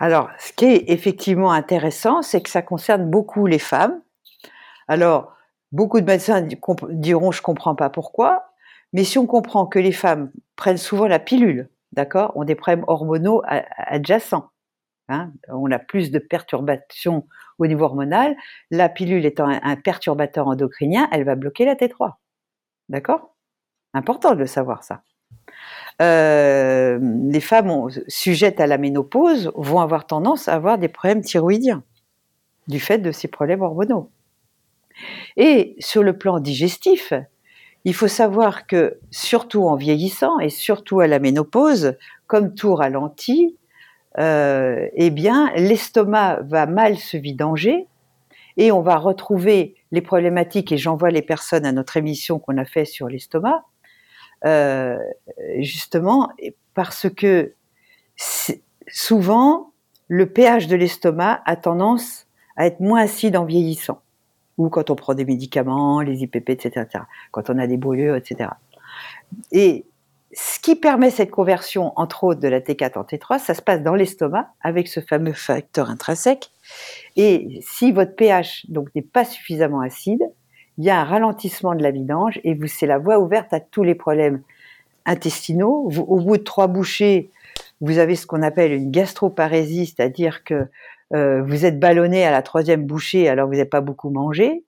Alors, 0.00 0.28
ce 0.40 0.52
qui 0.52 0.64
est 0.64 0.90
effectivement 0.90 1.52
intéressant, 1.52 2.22
c'est 2.22 2.40
que 2.40 2.50
ça 2.50 2.60
concerne 2.60 3.08
beaucoup 3.08 3.46
les 3.46 3.60
femmes. 3.60 4.00
Alors, 4.88 5.32
beaucoup 5.70 6.00
de 6.00 6.06
médecins 6.06 6.44
diront 6.88 7.30
je 7.30 7.40
comprends 7.40 7.76
pas 7.76 7.88
pourquoi, 7.88 8.52
mais 8.92 9.04
si 9.04 9.16
on 9.16 9.26
comprend 9.26 9.64
que 9.64 9.78
les 9.78 9.92
femmes 9.92 10.32
prennent 10.56 10.76
souvent 10.76 11.06
la 11.06 11.20
pilule, 11.20 11.68
d'accord, 11.92 12.32
ont 12.36 12.42
des 12.42 12.56
problèmes 12.56 12.84
hormonaux 12.88 13.42
adjacents. 13.46 14.50
Hein, 15.10 15.32
on 15.48 15.70
a 15.72 15.80
plus 15.80 16.12
de 16.12 16.20
perturbations 16.20 17.26
au 17.58 17.66
niveau 17.66 17.84
hormonal. 17.84 18.36
La 18.70 18.88
pilule 18.88 19.26
étant 19.26 19.48
un, 19.48 19.76
perturbateur 19.76 20.46
endocrinien, 20.46 21.08
elle 21.10 21.24
va 21.24 21.34
bloquer 21.34 21.64
la 21.64 21.74
T3. 21.74 22.12
D'accord? 22.88 23.34
Important 23.92 24.36
de 24.36 24.44
savoir 24.44 24.84
ça. 24.84 25.02
Euh, 26.00 27.00
les 27.28 27.40
femmes 27.40 27.88
sujettes 28.06 28.60
à 28.60 28.68
la 28.68 28.78
ménopause 28.78 29.50
vont 29.56 29.80
avoir 29.80 30.06
tendance 30.06 30.46
à 30.46 30.54
avoir 30.54 30.78
des 30.78 30.88
problèmes 30.88 31.22
thyroïdiens 31.22 31.82
du 32.68 32.78
fait 32.78 32.98
de 32.98 33.10
ces 33.10 33.26
problèmes 33.26 33.62
hormonaux. 33.62 34.10
Et 35.36 35.74
sur 35.80 36.04
le 36.04 36.16
plan 36.16 36.38
digestif, 36.38 37.12
il 37.84 37.94
faut 37.94 38.08
savoir 38.08 38.68
que 38.68 39.00
surtout 39.10 39.64
en 39.64 39.74
vieillissant 39.74 40.38
et 40.38 40.50
surtout 40.50 41.00
à 41.00 41.08
la 41.08 41.18
ménopause, 41.18 41.96
comme 42.28 42.54
tout 42.54 42.76
ralentit, 42.76 43.56
euh, 44.18 44.88
eh 44.94 45.10
bien, 45.10 45.52
l'estomac 45.54 46.40
va 46.42 46.66
mal 46.66 46.96
se 46.96 47.16
vidanger 47.16 47.86
et 48.56 48.72
on 48.72 48.82
va 48.82 48.96
retrouver 48.96 49.76
les 49.92 50.00
problématiques, 50.00 50.72
et 50.72 50.78
j'envoie 50.78 51.10
les 51.10 51.22
personnes 51.22 51.64
à 51.64 51.72
notre 51.72 51.96
émission 51.96 52.38
qu'on 52.38 52.58
a 52.58 52.64
fait 52.64 52.84
sur 52.84 53.08
l'estomac, 53.08 53.64
euh, 54.44 54.98
justement 55.58 56.30
parce 56.74 57.08
que 57.10 57.54
souvent, 58.88 59.72
le 60.08 60.26
pH 60.26 60.66
de 60.66 60.76
l'estomac 60.76 61.42
a 61.46 61.56
tendance 61.56 62.26
à 62.56 62.66
être 62.66 62.80
moins 62.80 63.02
acide 63.02 63.36
en 63.36 63.44
vieillissant, 63.44 64.02
ou 64.58 64.68
quand 64.68 64.90
on 64.90 64.96
prend 64.96 65.14
des 65.14 65.24
médicaments, 65.24 66.00
les 66.00 66.22
IPP, 66.22 66.50
etc., 66.50 66.86
quand 67.30 67.50
on 67.50 67.58
a 67.58 67.66
des 67.66 67.76
brûlures, 67.76 68.16
etc. 68.16 68.50
Et 69.52 69.84
ce 70.32 70.60
qui 70.60 70.76
permet 70.76 71.10
cette 71.10 71.30
conversion, 71.30 71.92
entre 71.96 72.24
autres, 72.24 72.40
de 72.40 72.48
la 72.48 72.60
T4 72.60 72.98
en 72.98 73.02
T3, 73.02 73.38
ça 73.40 73.54
se 73.54 73.62
passe 73.62 73.82
dans 73.82 73.94
l'estomac 73.94 74.50
avec 74.60 74.86
ce 74.86 75.00
fameux 75.00 75.32
facteur 75.32 75.90
intrinsèque. 75.90 76.50
Et 77.16 77.60
si 77.62 77.90
votre 77.90 78.14
pH 78.14 78.66
donc 78.68 78.88
n'est 78.94 79.02
pas 79.02 79.24
suffisamment 79.24 79.80
acide, 79.80 80.22
il 80.78 80.84
y 80.84 80.90
a 80.90 81.00
un 81.00 81.04
ralentissement 81.04 81.74
de 81.74 81.82
la 81.82 81.90
vidange 81.90 82.40
et 82.44 82.54
vous 82.54 82.68
c'est 82.68 82.86
la 82.86 82.98
voie 82.98 83.18
ouverte 83.18 83.52
à 83.52 83.60
tous 83.60 83.82
les 83.82 83.94
problèmes 83.94 84.42
intestinaux. 85.04 85.90
au 85.98 86.20
bout 86.20 86.36
de 86.36 86.42
trois 86.42 86.68
bouchées, 86.68 87.30
vous 87.80 87.98
avez 87.98 88.14
ce 88.14 88.26
qu'on 88.26 88.42
appelle 88.42 88.72
une 88.72 88.90
gastroparésie, 88.90 89.86
c'est-à-dire 89.86 90.44
que 90.44 90.68
euh, 91.14 91.42
vous 91.42 91.64
êtes 91.64 91.80
ballonné 91.80 92.24
à 92.24 92.30
la 92.30 92.42
troisième 92.42 92.86
bouchée 92.86 93.28
alors 93.28 93.48
vous 93.48 93.54
n'avez 93.54 93.64
pas 93.64 93.80
beaucoup 93.80 94.10
mangé. 94.10 94.64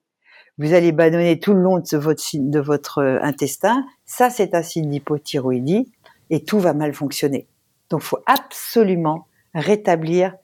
Vous 0.59 0.73
allez 0.73 0.91
ballonner 0.91 1.39
tout 1.39 1.53
le 1.53 1.61
long 1.61 1.79
de 1.79 1.97
votre, 1.97 2.21
de 2.33 2.59
votre 2.59 2.99
euh, 2.99 3.19
intestin. 3.21 3.85
Ça, 4.15 4.29
c'est 4.29 4.55
signe 4.63 4.91
d'hypothyroïdie 4.91 5.91
et 6.29 6.43
tout 6.43 6.59
va 6.59 6.75
mal 6.75 6.93
fonctionner. 6.93 7.47
Donc, 7.89 8.01
il 8.01 8.05
faut 8.05 8.19
absolument 8.27 9.25
rétablir 9.55 10.35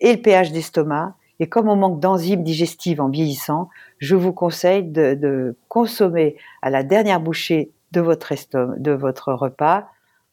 et 0.00 0.12
le 0.12 0.20
pH 0.20 0.52
d'estomac. 0.52 1.14
Et 1.40 1.48
comme 1.48 1.70
on 1.70 1.74
manque 1.74 2.00
d'enzymes 2.00 2.42
digestives 2.42 3.00
en 3.00 3.08
vieillissant, 3.08 3.70
je 3.96 4.14
vous 4.14 4.34
conseille 4.34 4.82
de, 4.82 5.56
consommer 5.68 6.36
à 6.60 6.68
la 6.68 6.82
dernière 6.82 7.18
bouchée 7.18 7.70
de 7.92 8.02
votre, 8.02 8.34
de 8.78 8.90
votre 8.90 9.32
repas 9.32 9.88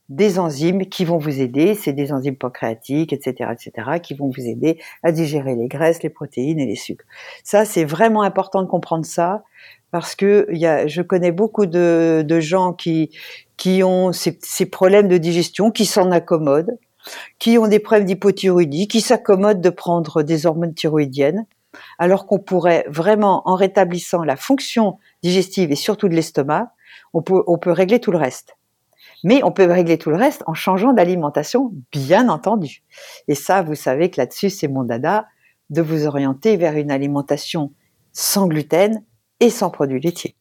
des 0.09 0.39
enzymes 0.39 0.87
qui 0.87 1.05
vont 1.05 1.17
vous 1.17 1.39
aider, 1.39 1.73
c'est 1.73 1.93
des 1.93 2.11
enzymes 2.11 2.35
pancréatiques, 2.35 3.13
etc., 3.13 3.49
etc., 3.53 3.99
qui 4.03 4.13
vont 4.13 4.27
vous 4.27 4.45
aider 4.45 4.77
à 5.03 5.13
digérer 5.13 5.55
les 5.55 5.69
graisses, 5.69 6.03
les 6.03 6.09
protéines 6.09 6.59
et 6.59 6.65
les 6.65 6.75
sucres. 6.75 7.05
Ça, 7.45 7.63
c'est 7.63 7.85
vraiment 7.85 8.21
important 8.21 8.61
de 8.61 8.67
comprendre 8.67 9.05
ça 9.05 9.43
parce 9.91 10.15
que 10.15 10.47
je 10.51 11.01
connais 11.01 11.31
beaucoup 11.31 11.65
de, 11.65 12.39
gens 12.39 12.73
qui 12.73 13.09
ont 13.83 14.11
ces, 14.13 14.65
problèmes 14.65 15.07
de 15.07 15.17
digestion, 15.17 15.69
qui 15.71 15.85
s'en 15.85 16.11
accommodent, 16.11 16.77
qui 17.39 17.57
ont 17.57 17.67
des 17.67 17.79
problèmes 17.79 18.05
d'hypothyroïdie, 18.05 18.87
qui 18.87 19.01
s'accommodent 19.01 19.61
de 19.61 19.69
prendre 19.69 20.23
des 20.23 20.45
hormones 20.45 20.73
thyroïdiennes, 20.73 21.45
alors 21.99 22.25
qu'on 22.25 22.39
pourrait 22.39 22.85
vraiment, 22.87 23.47
en 23.47 23.55
rétablissant 23.55 24.23
la 24.23 24.35
fonction 24.35 24.97
digestive 25.23 25.71
et 25.71 25.75
surtout 25.75 26.07
de 26.07 26.15
l'estomac, 26.15 26.73
on 27.13 27.21
peut 27.21 27.71
régler 27.71 27.99
tout 27.99 28.11
le 28.11 28.17
reste. 28.17 28.55
Mais 29.23 29.43
on 29.43 29.51
peut 29.51 29.65
régler 29.65 29.97
tout 29.97 30.09
le 30.09 30.15
reste 30.15 30.43
en 30.47 30.53
changeant 30.53 30.93
d'alimentation, 30.93 31.71
bien 31.91 32.29
entendu. 32.29 32.83
Et 33.27 33.35
ça, 33.35 33.61
vous 33.61 33.75
savez 33.75 34.09
que 34.09 34.19
là-dessus, 34.19 34.49
c'est 34.49 34.67
mon 34.67 34.83
dada, 34.83 35.27
de 35.69 35.81
vous 35.81 36.05
orienter 36.05 36.57
vers 36.57 36.75
une 36.75 36.91
alimentation 36.91 37.71
sans 38.13 38.47
gluten 38.47 39.03
et 39.41 39.49
sans 39.49 39.69
produits 39.69 39.99
laitiers. 39.99 40.35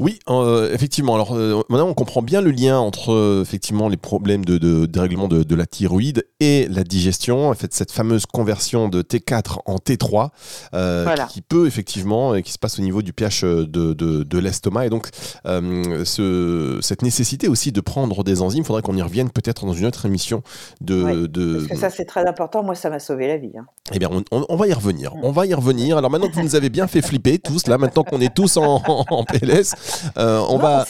Oui, 0.00 0.18
euh, 0.28 0.72
effectivement. 0.72 1.14
Alors 1.14 1.36
euh, 1.36 1.62
maintenant, 1.68 1.88
on 1.88 1.94
comprend 1.94 2.22
bien 2.22 2.40
le 2.40 2.50
lien 2.50 2.78
entre 2.78 3.12
euh, 3.12 3.42
effectivement 3.42 3.88
les 3.88 3.96
problèmes 3.96 4.44
de, 4.44 4.58
de 4.58 4.86
dérèglement 4.86 5.28
de, 5.28 5.54
la 5.54 5.66
thyroïde 5.66 6.24
et 6.40 6.68
la 6.68 6.84
digestion. 6.84 7.50
En 7.50 7.54
fait, 7.54 7.74
cette 7.74 7.90
fameuse 7.90 8.26
conversion 8.26 8.88
de 8.88 9.02
T4 9.02 9.58
en 9.66 9.76
T3 9.76 10.30
qui, 11.28 11.40
peut 11.42 11.66
effectivement 11.66 12.34
et 12.34 12.42
qui 12.42 12.52
se 12.52 12.58
passe 12.58 12.78
au 12.78 12.82
niveau 12.82 13.02
du 13.02 13.12
pH 13.12 13.42
de, 13.42 13.92
de 13.92 14.38
l'estomac. 14.38 14.86
Et 14.86 14.90
donc, 14.90 15.08
ce, 15.44 16.78
cette 16.80 17.02
nécessité 17.02 17.48
aussi 17.48 17.72
de 17.72 17.80
prendre 17.80 18.22
des 18.22 18.40
enzymes, 18.40 18.62
il 18.62 18.66
faudrait 18.66 18.82
qu'on 18.82 18.96
y 18.96 19.02
revienne 19.02 19.30
peut-être 19.30 19.66
dans 19.66 19.72
une 19.72 19.86
autre 19.86 20.06
émission. 20.06 20.42
De, 20.80 21.26
de... 21.26 21.56
Parce 21.56 21.66
que 21.66 21.76
ça, 21.76 21.90
c'est 21.90 22.04
très 22.04 22.26
important. 22.26 22.62
Moi, 22.62 22.74
ça 22.74 22.90
m'a 22.90 23.00
sauvé 23.00 23.26
la 23.26 23.36
vie. 23.36 23.52
Hein. 23.58 23.66
Eh 23.92 23.98
bien, 23.98 24.10
on, 24.30 24.56
va 24.56 24.66
y 24.66 24.72
revenir. 24.72 25.14
On 25.22 25.30
va 25.30 25.46
y 25.46 25.54
revenir. 25.54 25.96
Alors 25.98 26.10
maintenant 26.10 26.28
que 26.28 26.34
vous 26.34 26.42
nous 26.42 26.56
avez 26.56 26.70
bien 26.70 26.86
fait 26.86 27.02
flipper 27.02 27.38
tous 27.38 27.66
là, 27.66 27.78
maintenant 27.78 28.04
qu'on 28.04 28.20
est 28.20 28.34
tous 28.34 28.56
en, 28.56 28.82
en 28.86 29.24
PLS. 29.24 29.74
Euh, 30.18 30.40
on 30.48 30.58
va... 30.58 30.84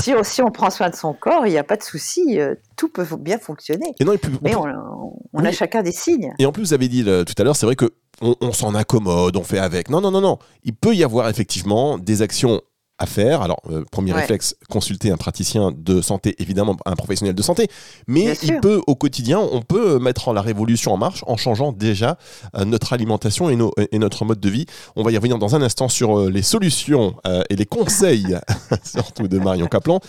si, 0.00 0.14
on, 0.14 0.22
si, 0.22 0.42
on, 0.42 0.50
prend 0.50 0.70
soin 0.70 0.90
de 0.90 0.94
son 0.94 1.12
corps, 1.12 1.46
il 1.46 1.50
n'y 1.50 1.58
a 1.58 1.64
pas 1.64 1.76
de 1.76 1.82
souci, 1.82 2.38
euh, 2.38 2.54
tout 2.76 2.88
peut 2.88 3.06
bien 3.18 3.38
fonctionner. 3.38 3.94
Et 4.00 4.04
non, 4.04 4.14
Mais 4.42 4.54
on, 4.54 5.44
a 5.44 5.52
chacun 5.52 5.82
des 5.82 5.92
signes. 5.92 6.32
Et 6.38 6.46
en 6.46 6.52
plus, 6.52 6.62
vous 6.62 6.74
avez 6.74 6.88
dit 6.88 7.04
tout 7.04 7.34
à 7.38 7.44
l'heure, 7.44 7.56
c'est 7.56 7.66
vrai 7.66 7.76
que 7.76 7.92
on 8.22 8.52
s'en 8.52 8.74
accommode, 8.74 9.36
on 9.36 9.44
fait 9.44 9.58
avec. 9.58 9.90
Non, 9.90 10.00
non, 10.00 10.10
non, 10.10 10.22
non. 10.22 10.38
Il 10.64 10.74
peut 10.74 10.94
y 10.94 11.04
avoir 11.04 11.28
effectivement 11.28 11.98
des 11.98 12.22
actions 12.22 12.62
à 12.98 13.06
faire. 13.06 13.42
Alors, 13.42 13.60
euh, 13.70 13.84
premier 13.90 14.12
réflexe, 14.12 14.56
consulter 14.70 15.10
un 15.10 15.16
praticien 15.16 15.72
de 15.76 16.00
santé, 16.00 16.34
évidemment 16.38 16.76
un 16.86 16.94
professionnel 16.94 17.34
de 17.34 17.42
santé, 17.42 17.68
mais 18.06 18.34
il 18.42 18.60
peut 18.60 18.80
au 18.86 18.94
quotidien, 18.94 19.38
on 19.38 19.62
peut 19.62 19.98
mettre 19.98 20.32
la 20.32 20.40
révolution 20.40 20.92
en 20.92 20.96
marche 20.96 21.22
en 21.26 21.36
changeant 21.36 21.72
déjà 21.72 22.16
euh, 22.56 22.64
notre 22.64 22.92
alimentation 22.92 23.50
et, 23.50 23.58
et, 23.92 23.98
notre 23.98 24.24
mode 24.24 24.40
de 24.40 24.48
vie. 24.48 24.66
On 24.94 25.02
va 25.02 25.12
y 25.12 25.16
revenir 25.16 25.38
dans 25.38 25.54
un 25.54 25.62
instant 25.62 25.88
sur 25.88 26.18
euh, 26.18 26.30
les 26.30 26.42
solutions 26.42 27.16
et 27.50 27.56
les 27.56 27.66
conseils, 27.66 28.36
surtout 28.84 29.28
de 29.28 29.38
Marion 29.38 29.66
Caplan, 29.66 30.00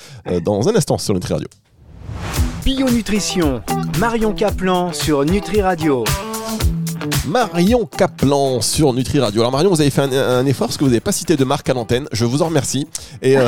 dans 0.44 0.70
un 0.70 0.75
instant 0.75 0.98
sur 0.98 1.13
Nutri 1.13 1.34
Radio. 1.34 1.48
Bio 2.63 2.89
Nutrition, 2.89 3.62
Marion 4.00 4.34
Caplan 4.34 4.94
sur 4.94 5.25
Nutri 5.25 5.62
Radio. 5.62 6.03
Marion 7.28 7.86
Caplan 7.86 8.62
sur 8.62 8.94
Nutri 8.94 9.20
Radio. 9.20 9.42
Alors 9.42 9.52
Marion, 9.52 9.70
vous 9.70 9.82
avez 9.82 9.90
fait 9.90 10.02
un, 10.02 10.46
effort 10.46 10.68
parce 10.68 10.78
que 10.78 10.84
vous 10.84 10.90
n'avez 10.90 11.00
pas 11.00 11.12
cité 11.12 11.36
de 11.36 11.44
marque 11.44 11.70
à 11.70 11.74
l'antenne. 11.74 12.08
Je 12.12 12.26
vous 12.26 12.42
en 12.42 12.48
remercie. 12.48 12.88
Euh, 13.24 13.48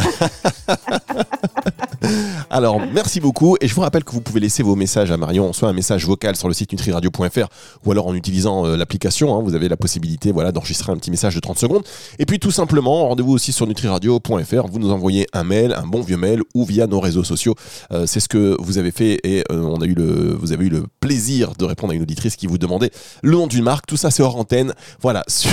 Alors, 2.50 2.82
merci 2.94 3.20
beaucoup. 3.20 3.58
Et 3.62 3.68
je 3.68 3.76
vous 3.76 3.82
rappelle 3.82 4.04
que 4.04 4.12
vous 4.12 4.22
pouvez 4.22 4.40
laisser 4.40 4.64
vos 4.64 4.76
messages 4.76 5.12
à 5.12 5.18
Marion, 5.18 5.54
soit 5.54 5.70
un 5.70 5.74
message 5.74 6.06
vocal 6.06 6.36
sur 6.36 6.48
le 6.48 6.54
site 6.54 6.72
nutriradio.fr 6.72 7.48
ou 7.86 7.92
alors 7.92 8.08
en 8.08 8.16
utilisant 8.16 8.66
euh, 8.66 8.76
l'application. 8.76 9.36
Hein. 9.36 9.42
vous 9.44 9.56
avez 9.56 9.70
la 9.70 9.78
possibilité 9.78 10.32
voilà, 10.32 10.52
d'enregistrer 10.52 10.92
un 10.92 10.98
petit 10.98 11.12
message 11.12 11.36
de 11.36 11.40
30 11.40 11.60
secondes. 11.60 11.84
Et 12.18 12.26
puis, 12.26 12.40
tout 12.40 12.52
simplement, 12.52 13.08
rendez-vous 13.10 13.34
aussi 13.34 13.52
sur 13.52 13.68
nutriradio.fr. 13.68 14.68
Vous 14.72 14.80
nous 14.80 14.92
envoyez 14.92 15.28
un 15.34 15.44
mail, 15.44 15.74
un 15.74 15.86
bon 15.86 16.02
vieux 16.02 16.18
mail 16.18 16.42
ou 16.56 16.66
via 16.66 16.88
nos 16.88 17.00
réseaux 17.00 17.24
sociaux. 17.24 17.56
Euh, 17.92 18.06
c'est 18.06 18.20
ce 18.20 18.28
que 18.28 18.56
vous 18.60 18.78
avez 18.78 18.92
fait 18.92 19.20
et 19.24 19.44
euh, 19.52 19.62
on 19.62 19.82
a 19.82 19.86
eu 19.86 19.94
le, 19.94 20.36
vous 20.40 20.52
avez 20.52 20.66
eu 20.66 20.70
le 20.70 20.86
plaisir 21.00 21.54
de 21.58 21.66
répondre 21.66 21.94
à 21.94 21.96
une 21.96 22.02
auditrice 22.02 22.36
qui 22.36 22.48
vous 22.48 22.58
demandait 22.58 22.92
le 23.22 23.32
nom 23.32 23.48
d'une 23.48 23.64
marque. 23.64 23.86
Tout 23.86 23.98
ça, 23.98 24.12
c'est 24.12 24.24
hors 24.24 24.38
antenne. 24.38 24.74
Voilà, 25.02 25.24
sur 25.28 25.52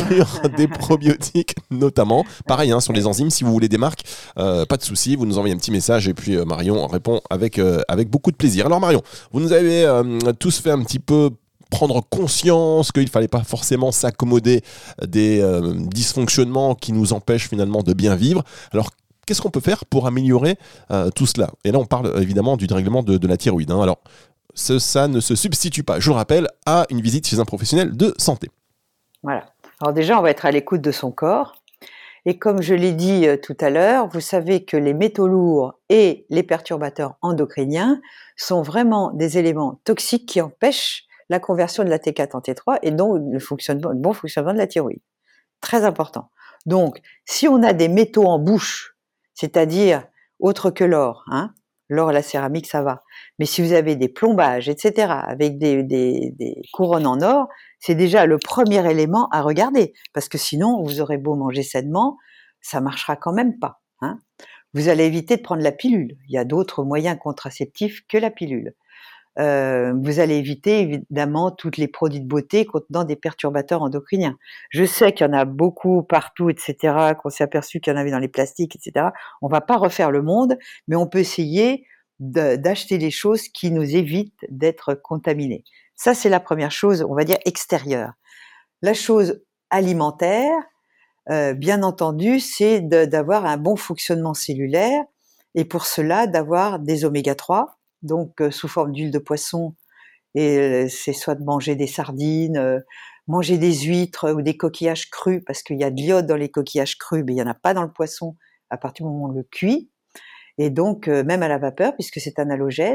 des 0.56 0.68
probiotiques 0.68 1.54
notamment. 1.70 2.24
Pareil, 2.46 2.70
hein, 2.72 2.80
sur 2.80 2.92
les 2.92 3.06
enzymes, 3.06 3.30
si 3.30 3.44
vous 3.44 3.52
voulez 3.52 3.68
des 3.68 3.78
marques, 3.78 4.02
pas 4.34 4.76
de 4.76 4.82
souci. 4.82 5.16
Vous 5.16 5.26
nous 5.26 5.38
envoyez 5.38 5.54
un 5.54 5.58
petit 5.58 5.70
message 5.70 6.05
et 6.08 6.14
puis 6.14 6.36
Marion 6.44 6.86
répond 6.86 7.20
avec, 7.30 7.58
euh, 7.58 7.82
avec 7.88 8.08
beaucoup 8.10 8.30
de 8.30 8.36
plaisir. 8.36 8.66
Alors 8.66 8.80
Marion, 8.80 9.02
vous 9.32 9.40
nous 9.40 9.52
avez 9.52 9.84
euh, 9.84 10.18
tous 10.38 10.60
fait 10.60 10.70
un 10.70 10.82
petit 10.82 10.98
peu 10.98 11.30
prendre 11.70 12.00
conscience 12.08 12.92
qu'il 12.92 13.04
ne 13.04 13.08
fallait 13.08 13.28
pas 13.28 13.42
forcément 13.42 13.90
s'accommoder 13.90 14.62
des 15.04 15.40
euh, 15.40 15.74
dysfonctionnements 15.74 16.74
qui 16.74 16.92
nous 16.92 17.12
empêchent 17.12 17.48
finalement 17.48 17.82
de 17.82 17.92
bien 17.92 18.14
vivre. 18.14 18.44
Alors 18.72 18.90
qu'est-ce 19.26 19.42
qu'on 19.42 19.50
peut 19.50 19.60
faire 19.60 19.84
pour 19.84 20.06
améliorer 20.06 20.56
tout 21.16 21.26
cela? 21.26 21.50
Et 21.64 21.72
là 21.72 21.78
on 21.78 21.86
parle 21.86 22.12
évidemment 22.22 22.56
du 22.56 22.68
dérèglement 22.68 23.02
de, 23.02 23.26
la 23.26 23.36
thyroïde. 23.36 23.72
Hein. 23.72 23.82
Alors 23.82 23.98
ça 24.54 25.08
ne 25.08 25.18
se 25.18 25.34
substitue 25.34 25.82
pas, 25.82 25.98
je 25.98 26.08
le 26.10 26.14
rappelle, 26.14 26.46
à 26.64 26.86
une 26.90 27.00
visite 27.00 27.26
chez 27.26 27.40
un 27.40 27.44
professionnel 27.44 27.96
de 27.96 28.14
santé. 28.16 28.48
Voilà. 29.24 29.46
Alors 29.80 29.92
déjà 29.92 30.18
on 30.18 30.22
va 30.22 30.30
être 30.30 30.46
à 30.46 30.52
l'écoute 30.52 30.80
de 30.80 30.92
son 30.92 31.10
corps 31.10 31.56
et 32.28 32.38
comme 32.38 32.60
je 32.60 32.74
l'ai 32.74 32.92
dit 32.92 33.26
euh, 33.28 33.36
tout 33.36 33.56
à 33.60 33.70
l'heure, 33.70 34.08
vous 34.08 34.20
savez 34.20 34.64
que 34.64 34.76
les 34.76 34.94
métaux 34.94 35.28
lourds 35.28 35.78
et 35.88 36.26
les 36.28 36.42
perturbateurs 36.42 37.14
endocriniens 37.22 38.00
sont 38.36 38.62
vraiment 38.62 39.12
des 39.12 39.38
éléments 39.38 39.80
toxiques 39.84 40.26
qui 40.26 40.40
empêchent 40.40 41.04
la 41.28 41.38
conversion 41.38 41.84
de 41.84 41.88
la 41.88 41.98
T4 41.98 42.36
en 42.36 42.40
T3 42.40 42.80
et 42.82 42.90
donc 42.90 43.22
le, 43.30 43.38
fonctionnement, 43.38 43.94
bon 43.94 44.12
fonctionnement 44.12 44.52
de 44.52 44.58
la 44.58 44.66
thyroïde. 44.66 45.00
Très 45.60 45.84
important. 45.84 46.30
Donc, 46.66 47.00
si 47.24 47.46
on 47.46 47.62
a 47.62 47.72
des 47.72 47.88
métaux 47.88 48.26
en 48.26 48.40
bouche, 48.40 48.96
c'est-à-dire 49.34 50.04
autre 50.40 50.70
que 50.70 50.82
l'or, 50.82 51.24
hein, 51.28 51.54
l'or, 51.88 52.12
la 52.12 52.22
céramique, 52.22 52.66
ça 52.66 52.82
va. 52.82 53.02
Mais 53.38 53.46
si 53.46 53.62
vous 53.62 53.72
avez 53.72 53.96
des 53.96 54.08
plombages, 54.08 54.68
etc., 54.68 55.12
avec 55.22 55.58
des, 55.58 55.82
des, 55.82 56.32
des 56.32 56.62
couronnes 56.72 57.06
en 57.06 57.20
or, 57.20 57.48
c'est 57.78 57.94
déjà 57.94 58.26
le 58.26 58.38
premier 58.38 58.88
élément 58.90 59.28
à 59.30 59.42
regarder, 59.42 59.94
parce 60.12 60.28
que 60.28 60.38
sinon, 60.38 60.82
vous 60.82 61.00
aurez 61.00 61.18
beau 61.18 61.34
manger 61.34 61.62
sainement, 61.62 62.16
ça 62.60 62.80
marchera 62.80 63.16
quand 63.16 63.32
même 63.32 63.58
pas. 63.58 63.80
Hein. 64.02 64.20
vous 64.74 64.88
allez 64.90 65.04
éviter 65.04 65.38
de 65.38 65.42
prendre 65.42 65.62
la 65.62 65.72
pilule. 65.72 66.18
Il 66.28 66.34
y 66.34 66.38
a 66.38 66.44
d'autres 66.44 66.84
moyens 66.84 67.18
contraceptifs 67.18 68.06
que 68.08 68.18
la 68.18 68.30
pilule. 68.30 68.74
Euh, 69.38 69.92
vous 70.02 70.18
allez 70.18 70.36
éviter 70.36 70.80
évidemment 70.80 71.50
tous 71.50 71.72
les 71.76 71.88
produits 71.88 72.20
de 72.20 72.26
beauté 72.26 72.64
contenant 72.64 73.04
des 73.04 73.16
perturbateurs 73.16 73.82
endocriniens. 73.82 74.38
Je 74.70 74.84
sais 74.84 75.12
qu'il 75.12 75.26
y 75.26 75.30
en 75.30 75.34
a 75.34 75.44
beaucoup 75.44 76.02
partout, 76.02 76.48
etc., 76.48 77.14
qu'on 77.20 77.28
s'est 77.28 77.44
aperçu 77.44 77.80
qu'il 77.80 77.92
y 77.92 77.96
en 77.96 77.98
avait 77.98 78.10
dans 78.10 78.18
les 78.18 78.28
plastiques, 78.28 78.76
etc. 78.76 79.08
On 79.42 79.48
va 79.48 79.60
pas 79.60 79.76
refaire 79.76 80.10
le 80.10 80.22
monde, 80.22 80.56
mais 80.88 80.96
on 80.96 81.06
peut 81.06 81.18
essayer 81.18 81.86
d'acheter 82.18 82.96
les 82.96 83.10
choses 83.10 83.48
qui 83.48 83.70
nous 83.70 83.94
évitent 83.94 84.46
d'être 84.48 84.94
contaminés. 84.94 85.64
Ça, 85.96 86.14
c'est 86.14 86.30
la 86.30 86.40
première 86.40 86.72
chose, 86.72 87.04
on 87.08 87.14
va 87.14 87.24
dire, 87.24 87.38
extérieure. 87.44 88.12
La 88.80 88.94
chose 88.94 89.42
alimentaire, 89.68 90.54
euh, 91.30 91.52
bien 91.52 91.82
entendu, 91.82 92.40
c'est 92.40 92.80
d'avoir 92.80 93.44
un 93.44 93.56
bon 93.58 93.76
fonctionnement 93.76 94.34
cellulaire 94.34 95.04
et 95.54 95.64
pour 95.64 95.86
cela 95.86 96.26
d'avoir 96.26 96.78
des 96.78 97.04
oméga 97.04 97.34
3, 97.34 97.78
donc 98.02 98.40
euh, 98.40 98.50
sous 98.50 98.68
forme 98.68 98.92
d'huile 98.92 99.10
de 99.10 99.18
poisson 99.18 99.74
Et 100.34 100.88
c'est 100.88 101.12
soit 101.12 101.34
de 101.34 101.44
manger 101.44 101.74
des 101.76 101.86
sardines, 101.86 102.82
manger 103.26 103.58
des 103.58 103.74
huîtres 103.74 104.32
ou 104.32 104.42
des 104.42 104.56
coquillages 104.56 105.10
crus, 105.10 105.42
parce 105.46 105.62
qu'il 105.62 105.78
y 105.78 105.84
a 105.84 105.90
de 105.90 105.96
l'iode 105.96 106.26
dans 106.26 106.36
les 106.36 106.50
coquillages 106.50 106.98
crus, 106.98 107.24
mais 107.26 107.32
il 107.32 107.36
n'y 107.36 107.42
en 107.42 107.46
a 107.46 107.54
pas 107.54 107.74
dans 107.74 107.82
le 107.82 107.92
poisson 107.92 108.36
à 108.70 108.76
partir 108.76 109.06
du 109.06 109.12
moment 109.12 109.26
où 109.26 109.28
on 109.30 109.32
le 109.32 109.44
cuit. 109.44 109.90
Et 110.58 110.70
donc, 110.70 111.08
même 111.08 111.42
à 111.42 111.48
la 111.48 111.58
vapeur, 111.58 111.94
puisque 111.94 112.18
c'est 112.18 112.38
un 112.38 112.46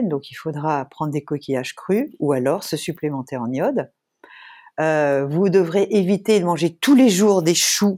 donc 0.01 0.31
il 0.31 0.35
faudra 0.35 0.85
prendre 0.85 1.11
des 1.11 1.23
coquillages 1.23 1.75
crus 1.75 2.09
ou 2.19 2.33
alors 2.33 2.63
se 2.63 2.75
supplémenter 2.77 3.37
en 3.37 3.51
iode. 3.51 3.91
Euh, 4.79 5.27
vous 5.27 5.49
devrez 5.49 5.87
éviter 5.91 6.39
de 6.39 6.45
manger 6.45 6.75
tous 6.75 6.95
les 6.95 7.09
jours 7.09 7.43
des 7.43 7.53
choux 7.53 7.97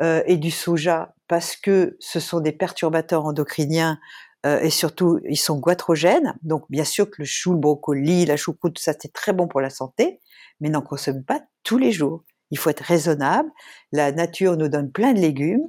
euh, 0.00 0.22
et 0.26 0.36
du 0.36 0.50
soja 0.50 1.14
parce 1.28 1.56
que 1.56 1.96
ce 2.00 2.18
sont 2.18 2.40
des 2.40 2.52
perturbateurs 2.52 3.24
endocriniens 3.24 3.98
euh, 4.46 4.60
et 4.60 4.70
surtout 4.70 5.20
ils 5.28 5.36
sont 5.36 5.58
goitrogènes. 5.58 6.34
Donc 6.42 6.64
bien 6.70 6.84
sûr 6.84 7.10
que 7.10 7.16
le 7.18 7.24
chou, 7.24 7.52
le 7.52 7.58
brocoli, 7.58 8.24
la 8.24 8.36
choucroute, 8.36 8.74
tout 8.74 8.82
ça 8.82 8.94
c'est 8.98 9.12
très 9.12 9.32
bon 9.32 9.48
pour 9.48 9.60
la 9.60 9.70
santé, 9.70 10.20
mais 10.60 10.68
n'en 10.68 10.82
consomme 10.82 11.24
pas 11.24 11.42
tous 11.64 11.78
les 11.78 11.92
jours. 11.92 12.24
Il 12.50 12.58
faut 12.58 12.70
être 12.70 12.84
raisonnable. 12.84 13.50
La 13.92 14.12
nature 14.12 14.56
nous 14.56 14.68
donne 14.68 14.92
plein 14.92 15.12
de 15.12 15.20
légumes. 15.20 15.68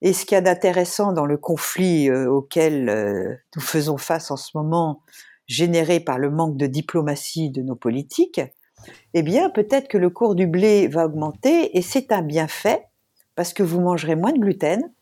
Et 0.00 0.12
ce 0.12 0.24
qu'il 0.24 0.36
y 0.36 0.38
a 0.38 0.42
d'intéressant 0.42 1.12
dans 1.12 1.26
le 1.26 1.38
conflit 1.38 2.10
auquel 2.10 3.40
nous 3.56 3.62
faisons 3.62 3.96
face 3.96 4.30
en 4.30 4.36
ce 4.36 4.50
moment, 4.54 5.02
généré 5.46 5.98
par 5.98 6.18
le 6.18 6.30
manque 6.30 6.56
de 6.56 6.66
diplomatie 6.66 7.50
de 7.50 7.62
nos 7.62 7.74
politiques, 7.74 8.40
eh 9.14 9.22
bien 9.22 9.50
peut-être 9.50 9.88
que 9.88 9.98
le 9.98 10.10
cours 10.10 10.34
du 10.34 10.46
blé 10.46 10.88
va 10.88 11.06
augmenter 11.06 11.76
et 11.76 11.82
c'est 11.82 12.12
un 12.12 12.22
bienfait 12.22 12.84
parce 13.34 13.52
que 13.52 13.62
vous 13.62 13.80
mangerez 13.80 14.14
moins 14.14 14.32
de 14.32 14.38
gluten. 14.38 14.92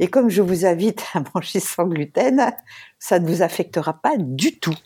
Et 0.00 0.08
comme 0.08 0.28
je 0.28 0.42
vous 0.42 0.66
invite 0.66 1.04
à 1.14 1.22
manger 1.34 1.60
sans 1.60 1.86
gluten, 1.86 2.52
ça 2.98 3.18
ne 3.18 3.28
vous 3.28 3.42
affectera 3.42 3.94
pas 3.94 4.16
du 4.18 4.58
tout 4.58 4.76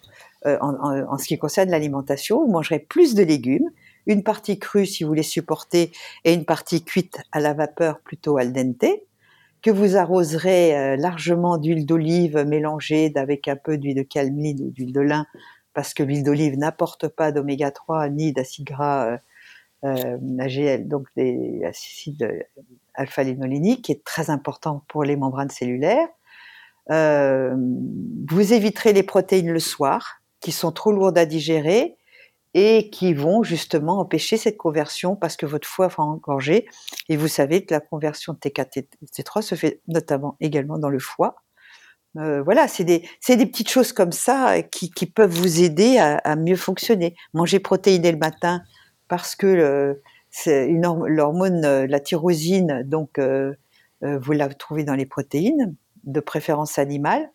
euh, 0.46 0.58
en, 0.60 1.18
ce 1.18 1.26
qui 1.26 1.38
concerne 1.38 1.70
l'alimentation. 1.70 2.44
Vous 2.44 2.50
mangerez 2.50 2.78
plus 2.78 3.14
de 3.14 3.22
légumes, 3.22 3.70
une 4.06 4.22
partie 4.22 4.58
crue 4.58 4.86
si 4.86 5.04
vous 5.04 5.14
les 5.14 5.22
supportez 5.22 5.92
et 6.24 6.34
une 6.34 6.44
partie 6.44 6.84
cuite 6.84 7.18
à 7.32 7.40
la 7.40 7.54
vapeur 7.54 8.00
plutôt 8.00 8.36
al 8.36 8.52
dente, 8.52 8.84
que 9.62 9.70
vous 9.70 9.96
arroserez 9.96 10.76
euh, 10.76 10.96
largement 10.96 11.58
d'huile 11.58 11.86
d'olive 11.86 12.44
mélangée 12.46 13.10
avec 13.16 13.48
un 13.48 13.56
peu 13.56 13.76
d'huile 13.76 13.96
de 13.96 14.02
calmine 14.02 14.62
ou 14.62 14.70
d'huile 14.70 14.92
de 14.92 15.00
lin 15.00 15.26
parce 15.74 15.94
que 15.94 16.02
l'huile 16.02 16.22
d'olive 16.22 16.56
n'apporte 16.58 17.08
pas 17.08 17.32
d'oméga 17.32 17.70
3 17.70 18.08
ni 18.08 18.32
d'acides 18.32 18.66
gras 18.66 19.18
euh, 19.84 20.16
euh, 20.20 20.78
donc 20.78 21.06
des 21.16 21.62
acides 21.64 22.46
alpha-lénoléniques, 22.94 23.84
qui 23.84 23.92
est 23.92 24.04
très 24.04 24.30
important 24.30 24.84
pour 24.88 25.04
les 25.04 25.16
membranes 25.16 25.50
cellulaires. 25.50 26.08
Euh, 26.90 27.54
vous 28.28 28.52
éviterez 28.52 28.92
les 28.92 29.02
protéines 29.02 29.50
le 29.50 29.60
soir, 29.60 30.20
qui 30.40 30.52
sont 30.52 30.72
trop 30.72 30.92
lourdes 30.92 31.18
à 31.18 31.26
digérer 31.26 31.96
et 32.54 32.90
qui 32.90 33.12
vont 33.12 33.42
justement 33.42 33.98
empêcher 33.98 34.36
cette 34.36 34.56
conversion 34.56 35.16
parce 35.16 35.36
que 35.36 35.46
votre 35.46 35.68
foie 35.68 35.88
va 35.88 36.04
engorger. 36.04 36.66
Et 37.08 37.16
vous 37.16 37.28
savez 37.28 37.64
que 37.64 37.74
la 37.74 37.80
conversion 37.80 38.32
de 38.32 38.38
T4 38.38 38.78
et 38.78 38.88
T3 39.04 39.42
se 39.42 39.54
fait 39.54 39.80
notamment 39.86 40.36
également 40.40 40.78
dans 40.78 40.88
le 40.88 40.98
foie. 40.98 41.36
Euh, 42.16 42.42
voilà, 42.42 42.68
c'est 42.68 42.84
des, 42.84 43.04
des 43.28 43.46
petites 43.46 43.68
choses 43.68 43.92
comme 43.92 44.12
ça 44.12 44.54
euh, 44.54 44.62
qui, 44.62 44.90
qui 44.90 45.06
peuvent 45.06 45.30
vous 45.30 45.62
aider 45.62 45.98
à, 45.98 46.16
à, 46.16 46.36
mieux 46.36 46.56
fonctionner. 46.56 47.14
Manger 47.34 47.60
protéiné 47.60 48.10
le 48.10 48.18
matin 48.18 48.62
parce 49.08 49.34
que 49.36 49.98
l'hormone, 50.46 51.64
euh, 51.64 51.86
la 51.86 52.00
tyrosine, 52.00 52.82
donc 52.84 53.18
euh, 53.18 53.54
vous 54.02 54.32
la 54.32 54.48
trouvez 54.48 54.84
dans 54.84 54.94
les 54.94 55.06
protéines, 55.06 55.74
de 56.04 56.20
préférence 56.20 56.78
animale. 56.78 57.30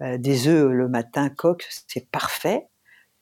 des 0.00 0.48
œufs 0.48 0.72
le 0.72 0.88
matin, 0.88 1.28
coq, 1.28 1.66
c'est 1.86 2.10
parfait. 2.10 2.66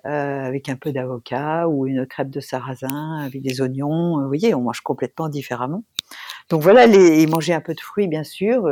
avec 0.04 0.68
un 0.68 0.76
peu 0.76 0.92
d'avocat 0.92 1.68
ou 1.68 1.86
une 1.86 2.06
crêpe 2.06 2.30
de 2.30 2.40
sarrasin 2.40 3.20
avec 3.20 3.42
des 3.42 3.60
oignons. 3.60 4.20
vous 4.22 4.28
voyez, 4.28 4.54
on 4.54 4.62
mange 4.62 4.80
complètement 4.80 5.28
différemment. 5.28 5.84
Donc 6.48 6.62
voilà, 6.62 6.86
les, 6.86 7.26
manger 7.26 7.52
un 7.52 7.60
peu 7.60 7.74
de 7.74 7.80
fruits, 7.80 8.08
bien 8.08 8.24
sûr, 8.24 8.66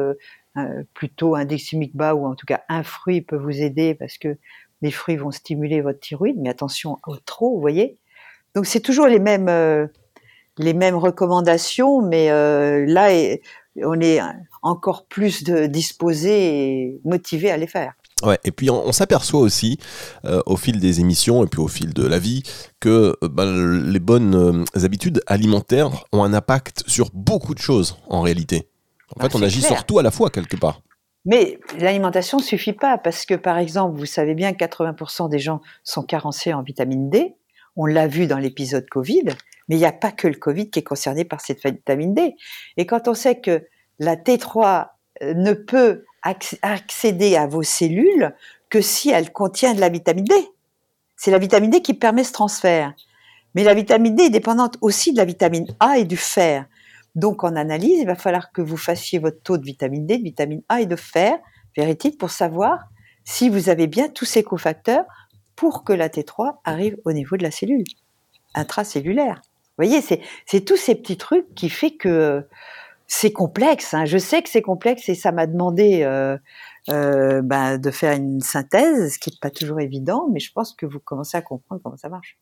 euh, 0.57 0.85
plutôt 0.95 1.35
un 1.35 1.45
décimique 1.45 1.95
bas 1.95 2.15
ou 2.15 2.25
en 2.25 2.35
tout 2.35 2.47
cas 2.47 2.63
un 2.71 2.83
fruit 2.83 3.21
peut 3.21 3.37
vous 3.37 3.61
aider 3.61 3.95
parce 3.95 4.17
que 4.17 4.39
les 4.81 4.91
fruits 4.91 5.17
vont 5.17 5.31
stimuler 5.31 5.83
votre 5.83 6.01
thyroïde, 6.01 6.37
mais 6.39 6.49
attention 6.49 6.99
au 7.07 7.17
trop, 7.17 7.55
vous 7.55 7.61
voyez. 7.61 7.99
Donc 8.57 8.67
c'est 8.67 8.81
toujours 8.81 9.07
les 9.07 9.21
mêmes 9.21 9.49
euh, 9.49 9.87
les 10.59 10.75
mêmes 10.75 10.97
recommandations, 10.97 12.03
mais 12.03 12.31
euh, 12.31 12.85
là 12.89 13.11
on 13.85 14.01
est 14.01 14.19
encore 14.63 15.07
plus 15.07 15.45
de, 15.45 15.67
disposé 15.67 16.31
et 16.31 17.01
motivé 17.05 17.51
à 17.51 17.59
les 17.59 17.67
faire. 17.67 17.93
Ouais, 18.23 18.39
et 18.45 18.51
puis 18.51 18.71
on, 18.71 18.93
s'aperçoit 18.93 19.41
aussi 19.41 19.79
au 20.25 20.57
fil 20.57 20.81
des 20.81 21.01
émissions 21.01 21.45
et 21.45 21.47
puis 21.47 21.61
au 21.61 21.69
fil 21.69 21.93
de 21.93 22.07
la 22.07 22.19
vie 22.19 22.43
que 22.81 23.15
bah, 23.21 23.45
les 23.45 23.99
bonnes 23.99 24.65
habitudes 24.75 25.21
alimentaires 25.27 25.91
ont 26.13 26.25
un 26.25 26.33
impact 26.33 26.83
sur 26.87 27.11
beaucoup 27.13 27.55
de 27.55 27.61
choses 27.61 27.99
en 28.09 28.23
réalité. 28.23 28.71
En 29.15 29.21
fait, 29.21 29.29
ah, 29.35 29.37
on 29.39 29.43
agit 29.43 29.61
surtout 29.61 29.99
à 29.99 30.03
la 30.03 30.11
fois 30.11 30.31
quelque 30.31 30.57
part. 30.57 30.81
Mais 31.27 31.59
l'alimentation 31.79 32.39
ne 32.39 32.43
suffit 32.43 32.73
pas 32.73 32.99
parce 32.99 33.27
que, 33.27 33.35
par 33.35 33.59
exemple, 33.59 33.99
vous 33.99 34.07
savez 34.07 34.35
bien 34.35 34.53
que 34.53 34.65
80% 34.65 35.29
des 35.29 35.41
gens 35.41 35.61
sont 35.83 36.03
carencés 36.03 36.55
en 36.55 36.63
vitamine 36.63 37.11
D. 37.11 37.35
On 37.77 37.87
l'a 37.87 38.07
vu 38.07 38.27
dans 38.27 38.39
l'épisode 38.39 38.89
Covid, 38.89 39.25
mais 39.69 39.77
il 39.77 39.79
n'y 39.79 39.85
a 39.85 39.93
pas 39.93 40.13
que 40.13 40.29
le 40.29 40.37
Covid 40.37 40.71
qui 40.71 40.81
est 40.81 40.85
concerné 40.85 41.25
par 41.25 41.41
cette 41.41 41.63
vitamine 41.63 42.15
D. 42.15 42.35
Et 42.77 42.87
quand 42.87 43.09
on 43.09 43.15
sait 43.15 43.41
que 43.41 43.67
la 43.99 44.17
T3 44.17 44.89
euh, 45.23 45.35
ne 45.35 45.53
peut 45.53 46.05
accéder 46.63 47.37
à 47.37 47.47
vos 47.47 47.63
cellules 47.63 48.35
que 48.69 48.81
si 48.81 49.11
elle 49.11 49.33
contient 49.33 49.75
de 49.75 49.81
la 49.81 49.89
vitamine 49.89 50.25
D. 50.25 50.35
C'est 51.17 51.31
la 51.31 51.39
vitamine 51.39 51.71
D 51.71 51.83
qui 51.83 51.95
permet 51.95 52.25
ce 52.25 52.33
transfert. 52.33 52.95
Mais 53.55 53.65
la 53.65 53.75
vitamine 53.75 54.15
D 54.15 54.25
est 54.25 54.31
dépendante 54.31 54.77
aussi 54.81 55.13
de 55.13 55.17
la 55.17 55.25
vitamine 55.25 55.67
A 55.81 55.99
et 55.99 56.05
du 56.05 56.17
fer. 56.17 56.67
Donc 57.15 57.45
en 57.45 57.57
analyse, 57.57 58.01
il 58.01 58.07
va 58.07 58.17
falloir 58.17 58.53
que 58.53 58.61
vous 58.61 58.77
fassiez 58.77 59.19
votre 59.19 59.41
taux 59.43 59.57
de 59.57 59.65
vitamine 59.65 60.07
D, 60.07 60.19
de 60.19 60.23
vitamine 60.23 60.63
A 60.69 60.81
et 60.81 60.87
de 60.87 60.97
fer, 60.97 61.39
véritique, 61.77 62.19
pour 62.19 62.31
savoir 62.31 62.89
si 63.25 63.49
vous 63.49 63.71
avez 63.71 63.87
bien 63.87 64.09
tous 64.09 64.27
ces 64.27 64.43
cofacteurs 64.43 65.05
pour 65.57 65.85
que 65.85 65.93
la 65.93 66.09
T3 66.09 66.57
arrive 66.65 66.97
au 67.05 67.13
niveau 67.13 67.37
de 67.37 67.43
la 67.43 67.51
cellule 67.51 67.85
intracellulaire. 68.55 69.43
Vous 69.79 69.85
voyez, 69.85 70.01
c'est 70.01 70.61
tous 70.65 70.77
ces 70.77 70.95
petits 70.95 71.17
trucs 71.17 71.55
qui 71.55 71.69
fait 71.69 71.91
que 71.91 72.47
c'est 73.07 73.33
complexe. 73.33 73.95
Hein. 73.95 74.05
Je 74.05 74.19
sais 74.19 74.43
que 74.43 74.49
c'est 74.49 74.63
complexe 74.63 75.09
et 75.09 75.15
ça 75.15 75.33
m'a 75.33 75.47
demandé 75.47 76.03
euh, 76.03 76.37
euh, 76.89 77.43
bah, 77.43 77.77
de 77.79 77.91
faire 77.91 78.15
une 78.15 78.41
synthèse, 78.41 79.15
ce 79.15 79.19
qui 79.19 79.31
n'est 79.31 79.39
pas 79.41 79.51
toujours 79.51 79.81
évident, 79.81 80.29
mais 80.33 80.41
je 80.41 80.53
pense 80.53 80.73
que 80.73 80.87
vous 80.87 80.99
commencez 80.99 81.37
à 81.37 81.43
comprendre 81.43 81.81
comment 81.83 81.97
ça 81.97 82.09
marche 82.09 82.39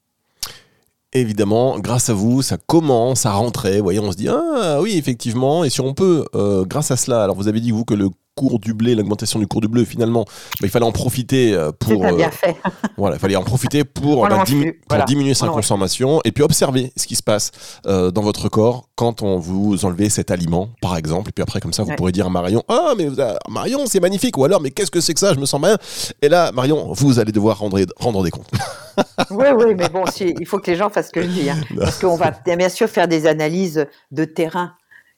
évidemment, 1.15 1.79
grâce 1.79 2.11
à 2.11 2.13
vous, 2.13 2.43
ça 2.43 2.59
commence 2.59 3.25
à 3.25 3.33
rentrer. 3.33 3.79
Vous 3.79 3.85
voyez, 3.85 4.01
on 4.01 4.13
se 4.13 4.17
dit, 4.17 4.29
ah 4.29 4.81
oui, 4.83 4.99
effectivement, 4.99 5.65
et 5.65 5.71
si 5.71 5.81
on 5.81 5.95
peut, 5.95 6.27
euh, 6.35 6.65
grâce 6.65 6.91
à 6.91 6.97
cela, 6.97 7.23
alors 7.23 7.37
vous 7.37 7.49
avez 7.49 7.61
dit, 7.61 7.71
vous, 7.71 7.85
que 7.85 7.95
le 7.95 8.11
cours 8.35 8.59
du 8.59 8.75
blé, 8.75 8.95
l'augmentation 8.95 9.39
du 9.39 9.47
cours 9.47 9.61
du 9.61 9.69
blé, 9.69 9.85
finalement, 9.85 10.25
bah, 10.61 10.67
il 10.67 10.71
fallait 10.71 10.85
en 10.85 10.93
profiter 10.93 11.55
euh, 11.55 11.73
pour. 11.73 12.01
bien 12.01 12.29
euh, 12.29 12.31
fait. 12.31 12.57
voilà, 12.97 13.17
il 13.17 13.19
fallait 13.19 13.37
en 13.37 13.45
profiter 13.45 13.85
pour, 13.85 14.27
bah, 14.29 15.05
diminuer 15.07 15.35
sa 15.35 15.49
consommation 15.49 16.21
et 16.25 16.33
puis 16.33 16.43
observer 16.43 16.93
ce 16.97 17.07
qui 17.07 17.17
se 17.17 17.23
passe 17.23 17.51
euh, 17.87 18.11
dans 18.11 18.23
votre 18.23 18.49
corps 18.49 18.89
quand 18.97 19.23
on 19.23 19.39
vous 19.39 19.85
enlevez 19.85 20.11
cet 20.11 20.31
aliment, 20.31 20.71
par 20.81 20.97
exemple. 20.97 21.31
Et 21.31 21.33
puis 21.33 21.43
après, 21.43 21.61
comme 21.61 21.73
ça, 21.73 21.83
vous 21.83 21.95
pourrez 21.97 22.13
dire 22.13 22.27
à 22.27 22.31
Marion 22.31 22.63
Ah, 22.69 22.95
mais 22.97 23.09
Marion, 23.49 23.87
c'est 23.87 24.01
magnifique. 24.01 24.37
Ou 24.39 24.45
alors, 24.45 24.61
mais 24.61 24.71
qu'est-ce 24.71 24.91
que 24.91 25.01
c'est 25.01 25.15
que 25.15 25.21
ça? 25.21 25.35
Je 25.35 25.39
me 25.39 25.47
sens 25.47 25.61
bien. 25.61 25.77
Et 26.23 26.29
là, 26.29 26.53
Marion, 26.53 26.93
vous 26.93 27.19
allez 27.19 27.33
devoir 27.33 27.59
rendre, 27.59 27.81
rendre 27.97 28.23
des 28.25 28.31
comptes. 28.31 28.51
oui, 29.31 29.47
oui, 29.57 29.75
mais 29.77 29.89
bon, 29.89 30.05
il 30.21 30.47
faut 30.47 30.59
que 30.59 30.71
les 30.71 30.77
gens 30.77 30.91
fassent 30.91 31.09
ce 31.09 31.13
que 31.13 31.23
je 31.23 31.29
dis. 31.29 31.51
Hein. 31.51 31.61
parce 31.79 31.99
qu'on 31.99 32.17
va 32.17 32.31
bien 32.31 32.69
sûr 32.69 32.89
faire 32.89 33.09
des 33.09 33.27
analyses 33.27 33.87
de 34.11 34.25
terrain 34.25 34.73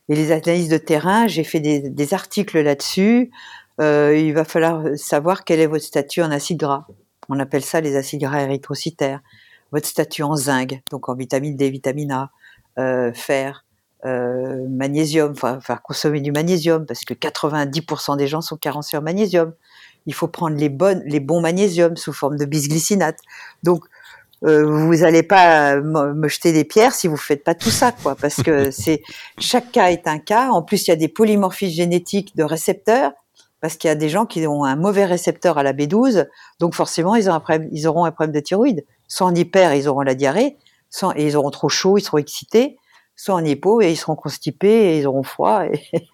et 0.09 0.15
les 0.15 0.33
analyses 0.33 0.69
de 0.69 0.79
terrain, 0.79 1.27
j'ai 1.27 1.45
fait 1.45 1.61
des, 1.61 1.91
des 1.91 2.15
articles 2.15 2.61
là-dessus. 2.61 3.31
Euh, 3.81 4.17
il 4.17 4.33
va 4.33 4.45
falloir 4.45 4.83
savoir 4.97 5.45
quel 5.45 5.61
est 5.61 5.67
votre 5.67 5.85
statut 5.85 6.23
en 6.23 6.31
acide 6.31 6.59
gras. 6.59 6.87
On 7.29 7.39
appelle 7.41 7.65
ça 7.65 7.81
les 7.81 7.97
acides 7.97 8.21
gras 8.21 8.43
érythrocytaires. 8.43 9.21
Votre 9.73 9.87
statut 9.87 10.23
en 10.23 10.37
zinc, 10.37 10.81
donc 10.91 11.09
en 11.09 11.15
vitamine 11.15 11.57
D, 11.57 11.71
vitamine 11.71 12.13
A, 12.13 12.31
euh, 12.79 13.13
fer, 13.13 13.65
euh, 14.05 14.65
magnésium, 14.69 15.33
enfin 15.33 15.61
faire 15.61 15.83
consommer 15.83 16.21
du 16.21 16.31
magnésium 16.31 16.87
parce 16.87 17.05
que 17.05 17.15
90% 17.15 18.17
des 18.17 18.29
gens 18.29 18.41
sont 18.41 18.57
carencés 18.57 18.97
en 18.97 19.03
magnésium. 19.03 19.53
Il 20.07 20.15
faut 20.15 20.29
prendre 20.29 20.57
les 20.57 20.69
bonnes, 20.69 21.03
les 21.05 21.19
bons 21.19 21.41
magnésiums 21.41 21.97
sous 21.97 22.13
forme 22.13 22.37
de 22.37 22.45
bisglycinate. 22.45 23.19
Donc 23.65 23.85
euh, 24.45 24.67
vous 24.67 24.97
n'allez 24.97 25.23
pas 25.23 25.77
me 25.81 26.29
jeter 26.29 26.53
des 26.53 26.65
pierres 26.65 26.95
si 26.95 27.09
vous 27.09 27.17
faites 27.17 27.43
pas 27.43 27.55
tout 27.55 27.71
ça, 27.71 27.93
quoi, 27.93 28.15
parce 28.15 28.43
que 28.43 28.71
c'est 28.73 29.03
chaque 29.39 29.73
cas 29.73 29.91
est 29.91 30.07
un 30.07 30.19
cas. 30.19 30.51
En 30.51 30.63
plus, 30.63 30.87
il 30.87 30.91
y 30.91 30.93
a 30.93 30.97
des 30.97 31.09
polymorphismes 31.09 31.75
génétiques 31.75 32.37
de 32.37 32.45
récepteurs, 32.45 33.13
parce 33.61 33.77
qu'il 33.77 33.89
y 33.89 33.91
a 33.91 33.97
des 33.97 34.09
gens 34.09 34.27
qui 34.27 34.47
ont 34.47 34.65
un 34.65 34.77
mauvais 34.77 35.07
récepteur 35.07 35.59
à 35.59 35.63
la 35.63 35.73
B12, 35.73 36.27
donc 36.61 36.75
forcément 36.75 37.15
ils, 37.15 37.29
un 37.29 37.41
problème, 37.41 37.69
ils 37.73 37.87
auront 37.87 38.05
un 38.05 38.13
problème 38.13 38.35
de 38.35 38.41
thyroïde. 38.41 38.85
Soit 39.09 39.27
en 39.27 39.35
hyper, 39.35 39.75
ils 39.75 39.89
auront 39.89 40.03
la 40.03 40.15
diarrhée, 40.15 40.57
soit 40.91 41.19
et 41.19 41.27
ils 41.27 41.37
auront 41.37 41.51
trop 41.51 41.69
chaud, 41.69 41.97
ils 41.97 42.03
seront 42.03 42.19
excités, 42.19 42.77
soit 43.15 43.35
en 43.35 43.45
hypo 43.45 43.81
et 43.81 43.91
ils 43.91 43.97
seront 43.97 44.17
constipés 44.17 44.69
et 44.69 44.99
ils 44.99 45.07
auront 45.07 45.23
froid. 45.23 45.65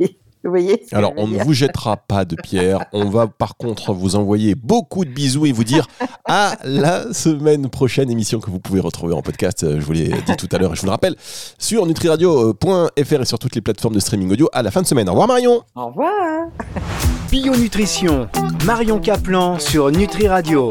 Et 0.01 0.19
Vous 0.45 0.51
voyez 0.51 0.85
Alors, 0.93 1.13
on 1.17 1.29
ne 1.29 1.39
vous 1.43 1.53
jettera 1.53 1.97
pas 1.97 2.25
de 2.25 2.35
pierre. 2.37 2.81
On 2.93 3.09
va 3.09 3.27
par 3.29 3.57
contre 3.57 3.93
vous 3.93 4.17
envoyer 4.17 4.55
beaucoup 4.55 5.05
de 5.05 5.11
bisous 5.11 5.47
et 5.47 5.53
vous 5.53 5.65
dire 5.65 5.87
à 6.25 6.57
la 6.65 7.13
semaine 7.13 7.69
prochaine 7.69 8.11
émission 8.11 8.41
que 8.41 8.51
vous 8.51 8.59
pouvez 8.59 8.81
retrouver 8.81 9.15
en 9.15 9.23
podcast. 9.23 9.63
euh, 9.65 9.81
Je 9.81 9.85
vous 9.85 9.93
l'ai 9.93 10.09
dit 10.27 10.37
tout 10.37 10.49
à 10.53 10.59
l'heure 10.59 10.73
et 10.73 10.77
je 10.77 10.81
vous 10.81 10.87
le 10.87 10.93
rappelle 10.93 11.15
sur 11.59 11.87
nutriradio.fr 11.87 13.21
et 13.21 13.25
sur 13.25 13.39
toutes 13.39 13.55
les 13.55 13.61
plateformes 13.61 13.95
de 13.95 14.01
streaming 14.01 14.33
audio 14.33 14.49
à 14.53 14.63
la 14.63 14.71
fin 14.71 14.83
de 14.83 14.87
semaine. 14.87 15.09
Au 15.09 15.13
revoir 15.13 15.29
Marion. 15.29 15.63
Au 15.77 15.87
revoir 15.87 16.11
Bio 17.31 17.57
Nutrition, 17.57 18.29
Marion 18.67 18.99
Caplan 18.99 19.59
sur 19.59 19.91
Nutri 19.91 20.29
Radio. 20.29 20.71